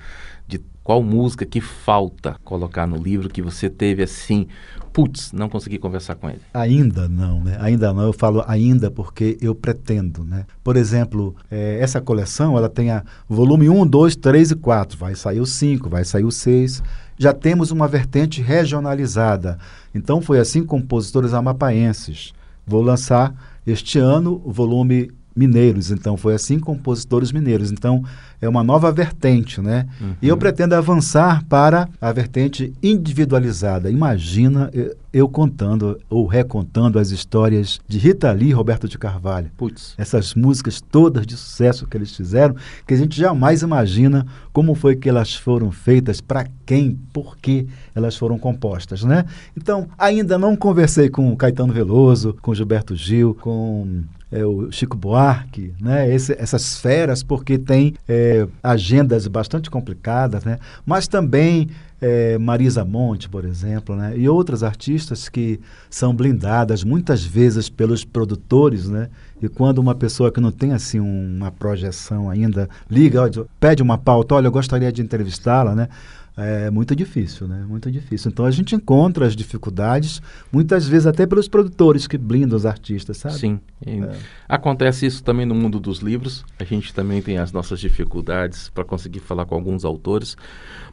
de 0.47 0.61
qual 0.83 1.01
música 1.01 1.45
que 1.45 1.61
falta 1.61 2.35
colocar 2.43 2.85
no 2.85 2.97
livro 2.97 3.29
que 3.29 3.41
você 3.41 3.69
teve 3.69 4.03
assim, 4.03 4.47
putz, 4.91 5.31
não 5.31 5.47
consegui 5.49 5.79
conversar 5.79 6.15
com 6.15 6.29
ele? 6.29 6.41
Ainda 6.53 7.07
não, 7.07 7.41
né? 7.41 7.57
Ainda 7.59 7.93
não. 7.93 8.03
Eu 8.03 8.13
falo 8.13 8.43
ainda 8.45 8.91
porque 8.91 9.37
eu 9.41 9.55
pretendo, 9.55 10.23
né? 10.23 10.45
Por 10.63 10.75
exemplo, 10.75 11.35
é, 11.49 11.79
essa 11.79 12.01
coleção, 12.01 12.57
ela 12.57 12.69
tem 12.69 12.91
a 12.91 13.03
volume 13.27 13.69
1, 13.69 13.87
2, 13.87 14.15
3 14.17 14.51
e 14.51 14.55
4. 14.55 14.97
Vai 14.97 15.15
sair 15.15 15.39
o 15.39 15.45
5, 15.45 15.89
vai 15.89 16.03
sair 16.03 16.25
o 16.25 16.31
6. 16.31 16.83
Já 17.23 17.31
temos 17.31 17.71
uma 17.71 17.87
vertente 17.87 18.41
regionalizada. 18.41 19.57
Então 19.95 20.21
foi 20.21 20.39
assim 20.39 20.61
com 20.65 20.81
compositores 20.81 21.33
amapaenses. 21.33 22.33
Vou 22.67 22.81
lançar 22.81 23.33
este 23.65 23.97
ano 23.97 24.41
o 24.43 24.51
volume 24.51 25.09
mineiros, 25.33 25.89
então 25.89 26.17
foi 26.17 26.35
assim 26.35 26.59
compositores 26.59 27.31
mineiros. 27.31 27.71
Então 27.71 28.03
é 28.41 28.49
uma 28.49 28.61
nova 28.61 28.91
vertente, 28.91 29.61
né? 29.61 29.87
Uhum. 30.01 30.15
E 30.21 30.27
eu 30.27 30.35
pretendo 30.35 30.75
avançar 30.75 31.45
para 31.45 31.87
a 32.01 32.11
vertente 32.11 32.73
individualizada. 32.83 33.89
Imagina 33.89 34.69
eu, 35.13 35.29
contando 35.29 35.99
ou 36.09 36.25
recontando 36.25 36.97
as 36.97 37.11
histórias 37.11 37.79
de 37.87 37.99
Rita 37.99 38.31
Lee 38.31 38.49
e 38.49 38.53
Roberto 38.53 38.87
de 38.87 38.97
Carvalho. 38.97 39.51
Putz. 39.55 39.93
Essas 39.95 40.33
músicas 40.33 40.81
todas 40.81 41.27
de 41.27 41.37
sucesso 41.37 41.85
que 41.85 41.95
eles 41.95 42.15
fizeram, 42.15 42.55
que 42.87 42.95
a 42.95 42.97
gente 42.97 43.15
jamais 43.15 43.61
imagina 43.61 44.25
como 44.51 44.73
foi 44.73 44.95
que 44.95 45.07
elas 45.07 45.35
foram 45.35 45.71
feitas, 45.71 46.19
para 46.19 46.47
quem, 46.65 46.97
por 47.13 47.37
que 47.37 47.67
elas 47.93 48.17
foram 48.17 48.39
compostas, 48.39 49.03
né? 49.03 49.25
Então, 49.55 49.87
ainda 49.99 50.37
não 50.37 50.55
conversei 50.55 51.09
com 51.09 51.35
Caetano 51.35 51.71
Veloso, 51.71 52.35
com 52.41 52.55
Gilberto 52.55 52.95
Gil, 52.95 53.35
com 53.35 54.03
é, 54.31 54.43
o 54.43 54.71
Chico 54.71 54.97
Buarque, 54.97 55.75
né? 55.79 56.11
Esse, 56.11 56.33
essas 56.39 56.79
feras, 56.79 57.21
porque 57.21 57.59
tem 57.59 57.93
é, 58.09 58.47
agendas 58.63 59.27
bastante 59.27 59.69
complicadas, 59.69 60.43
né? 60.43 60.57
Mas 60.83 61.07
também 61.07 61.69
é, 62.05 62.37
Marisa 62.37 62.83
Monte, 62.83 63.29
por 63.29 63.45
exemplo, 63.45 63.95
né? 63.95 64.13
E 64.17 64.27
outras 64.27 64.61
artistas 64.61 65.29
que 65.29 65.57
são 65.89 66.13
blindadas 66.13 66.83
muitas 66.83 67.23
vezes 67.23 67.69
pelos 67.69 68.03
produtores, 68.03 68.89
né? 68.89 69.09
E 69.41 69.47
quando 69.47 69.77
uma 69.77 69.95
pessoa 69.95 70.29
que 70.29 70.41
não 70.41 70.51
tem 70.51 70.73
assim 70.73 70.99
uma 70.99 71.49
projeção 71.49 72.29
ainda 72.29 72.67
liga, 72.91 73.31
pede 73.57 73.81
uma 73.81 73.97
pauta, 73.97 74.35
olha, 74.35 74.47
eu 74.47 74.51
gostaria 74.51 74.91
de 74.91 75.01
entrevistá-la, 75.01 75.73
né? 75.73 75.87
É 76.35 76.71
muito 76.71 76.95
difícil, 76.95 77.47
né? 77.47 77.63
Muito 77.67 77.91
difícil. 77.91 78.31
Então 78.31 78.45
a 78.45 78.51
gente 78.51 78.75
encontra 78.75 79.25
as 79.25 79.35
dificuldades, 79.35 80.21
muitas 80.51 80.87
vezes 80.87 81.05
até 81.05 81.25
pelos 81.25 81.47
produtores 81.47 82.07
que 82.07 82.17
blindam 82.17 82.57
os 82.57 82.65
artistas, 82.65 83.17
sabe? 83.17 83.35
Sim. 83.35 83.59
É. 83.85 84.17
Acontece 84.49 85.05
isso 85.05 85.23
também 85.23 85.45
no 85.45 85.53
mundo 85.53 85.79
dos 85.79 85.99
livros. 85.99 86.43
A 86.59 86.63
gente 86.63 86.93
também 86.93 87.21
tem 87.21 87.37
as 87.37 87.51
nossas 87.51 87.79
dificuldades 87.79 88.69
para 88.69 88.83
conseguir 88.83 89.19
falar 89.19 89.45
com 89.45 89.55
alguns 89.55 89.85
autores, 89.85 90.35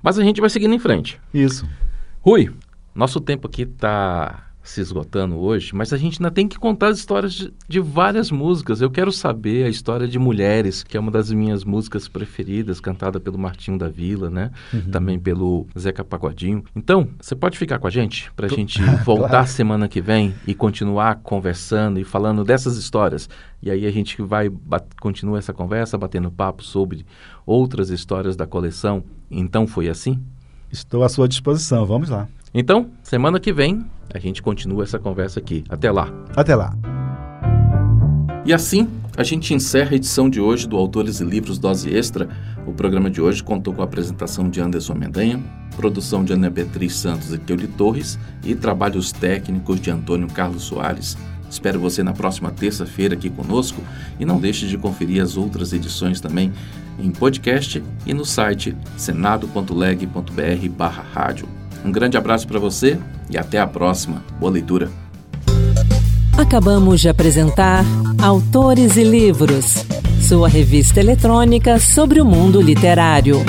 mas 0.03 0.19
a 0.19 0.23
gente 0.23 0.41
vai 0.41 0.51
seguindo 0.51 0.75
em 0.75 0.79
frente. 0.79 1.19
Isso. 1.33 1.67
Rui, 2.21 2.53
nosso 2.95 3.21
tempo 3.21 3.47
aqui 3.47 3.63
está 3.63 4.50
se 4.63 4.81
esgotando 4.81 5.39
hoje, 5.39 5.75
mas 5.75 5.93
a 5.93 5.97
gente 5.97 6.21
ainda 6.21 6.31
tem 6.31 6.47
que 6.47 6.59
contar 6.59 6.89
as 6.89 6.99
histórias 6.99 7.33
de, 7.33 7.53
de, 7.67 7.81
várias 7.81 8.31
músicas. 8.31 8.81
Eu 8.81 8.91
quero 8.91 9.11
saber 9.11 9.65
a 9.65 9.69
história 9.69 10.07
de 10.07 10.19
Mulheres, 10.19 10.83
que 10.83 10.97
é 10.97 11.01
uma 11.01 11.11
das 11.11 11.33
minhas 11.33 11.65
músicas 11.65 12.09
preferidas, 12.09 12.79
cantada 12.79 13.19
pelo 13.19 13.39
Martinho 13.39 13.79
da 13.79 13.89
Vila, 13.89 14.29
né? 14.29 14.51
Uhum. 14.73 14.91
Também 14.91 15.19
pelo 15.19 15.67
Zeca 15.79 16.05
Pagodinho. 16.05 16.63
Então, 16.77 17.09
você 17.21 17.35
pode 17.35 17.57
ficar 17.57 17.79
com 17.79 17.87
a 17.87 17.91
gente 17.91 18.31
para 18.33 18.47
a 18.47 18.51
gente 18.51 18.83
voltar 19.05 19.29
claro. 19.29 19.47
semana 19.49 19.89
que 19.89 20.01
vem 20.01 20.35
e 20.47 20.55
continuar 20.55 21.17
conversando 21.17 21.99
e 21.99 22.05
falando 22.05 22.45
dessas 22.45 22.77
histórias. 22.77 23.29
E 23.63 23.71
aí 23.71 23.87
a 23.87 23.91
gente 23.91 24.21
vai 24.23 24.51
continua 25.01 25.39
essa 25.39 25.53
conversa, 25.53 25.99
batendo 25.99 26.31
papo 26.31 26.63
sobre 26.63 27.05
outras 27.47 27.91
histórias 27.91 28.37
da 28.37 28.47
coleção. 28.47 29.03
Então 29.31 29.67
foi 29.67 29.89
assim? 29.89 30.21
Estou 30.71 31.03
à 31.03 31.09
sua 31.09 31.27
disposição. 31.27 31.85
Vamos 31.85 32.09
lá. 32.09 32.29
Então, 32.53 32.91
semana 33.03 33.39
que 33.39 33.53
vem, 33.53 33.85
a 34.13 34.19
gente 34.19 34.43
continua 34.43 34.83
essa 34.83 34.99
conversa 34.99 35.39
aqui. 35.39 35.65
Até 35.69 35.91
lá. 35.91 36.13
Até 36.35 36.55
lá. 36.55 36.75
E 38.45 38.53
assim, 38.53 38.89
a 39.17 39.23
gente 39.23 39.55
encerra 39.55 39.93
a 39.93 39.95
edição 39.95 40.29
de 40.29 40.41
hoje 40.41 40.67
do 40.67 40.77
Autores 40.77 41.21
e 41.21 41.25
Livros 41.25 41.59
Dose 41.59 41.95
Extra, 41.95 42.29
O 42.67 42.73
programa 42.73 43.11
de 43.11 43.21
hoje 43.21 43.43
contou 43.43 43.75
com 43.75 43.83
a 43.83 43.85
apresentação 43.85 44.49
de 44.49 44.61
Anderson 44.61 44.95
Mendanha, 44.95 45.43
produção 45.77 46.25
de 46.25 46.33
Ana 46.33 46.51
Beatriz 46.51 46.95
Santos 46.95 47.33
e 47.33 47.39
Keuli 47.39 47.67
Torres 47.67 48.19
e 48.45 48.55
trabalhos 48.55 49.13
técnicos 49.13 49.81
de 49.81 49.91
Antônio 49.91 50.29
Carlos 50.29 50.65
Soares. 50.65 51.17
Espero 51.51 51.81
você 51.81 52.03
na 52.03 52.13
próxima 52.13 52.51
terça-feira 52.51 53.15
aqui 53.15 53.31
conosco 53.31 53.83
e 54.19 54.25
não 54.25 54.39
deixe 54.39 54.67
de 54.67 54.79
conferir 54.79 55.23
as 55.23 55.37
outras 55.37 55.73
edições 55.73 56.21
também 56.21 56.53
em 56.99 57.11
podcast 57.11 57.83
e 58.07 58.15
no 58.15 58.25
site 58.25 58.77
senado.leg.br/rádio. 58.97 61.60
Um 61.85 61.93
grande 61.93 62.17
abraço 62.17 62.47
para 62.47 62.59
você 62.59 62.99
e 63.29 63.39
até 63.39 63.59
a 63.59 63.67
próxima. 63.67 64.23
Boa 64.39 64.53
leitura. 64.53 64.91
Acabamos 66.37 67.01
de 67.01 67.09
apresentar 67.09 67.85
Autores 68.23 68.97
e 68.97 69.05
Livros, 69.05 69.85
sua 70.21 70.49
revista 70.49 70.99
eletrônica 71.01 71.79
sobre 71.79 72.21
o 72.21 72.25
mundo 72.25 72.61
literário. 72.61 73.45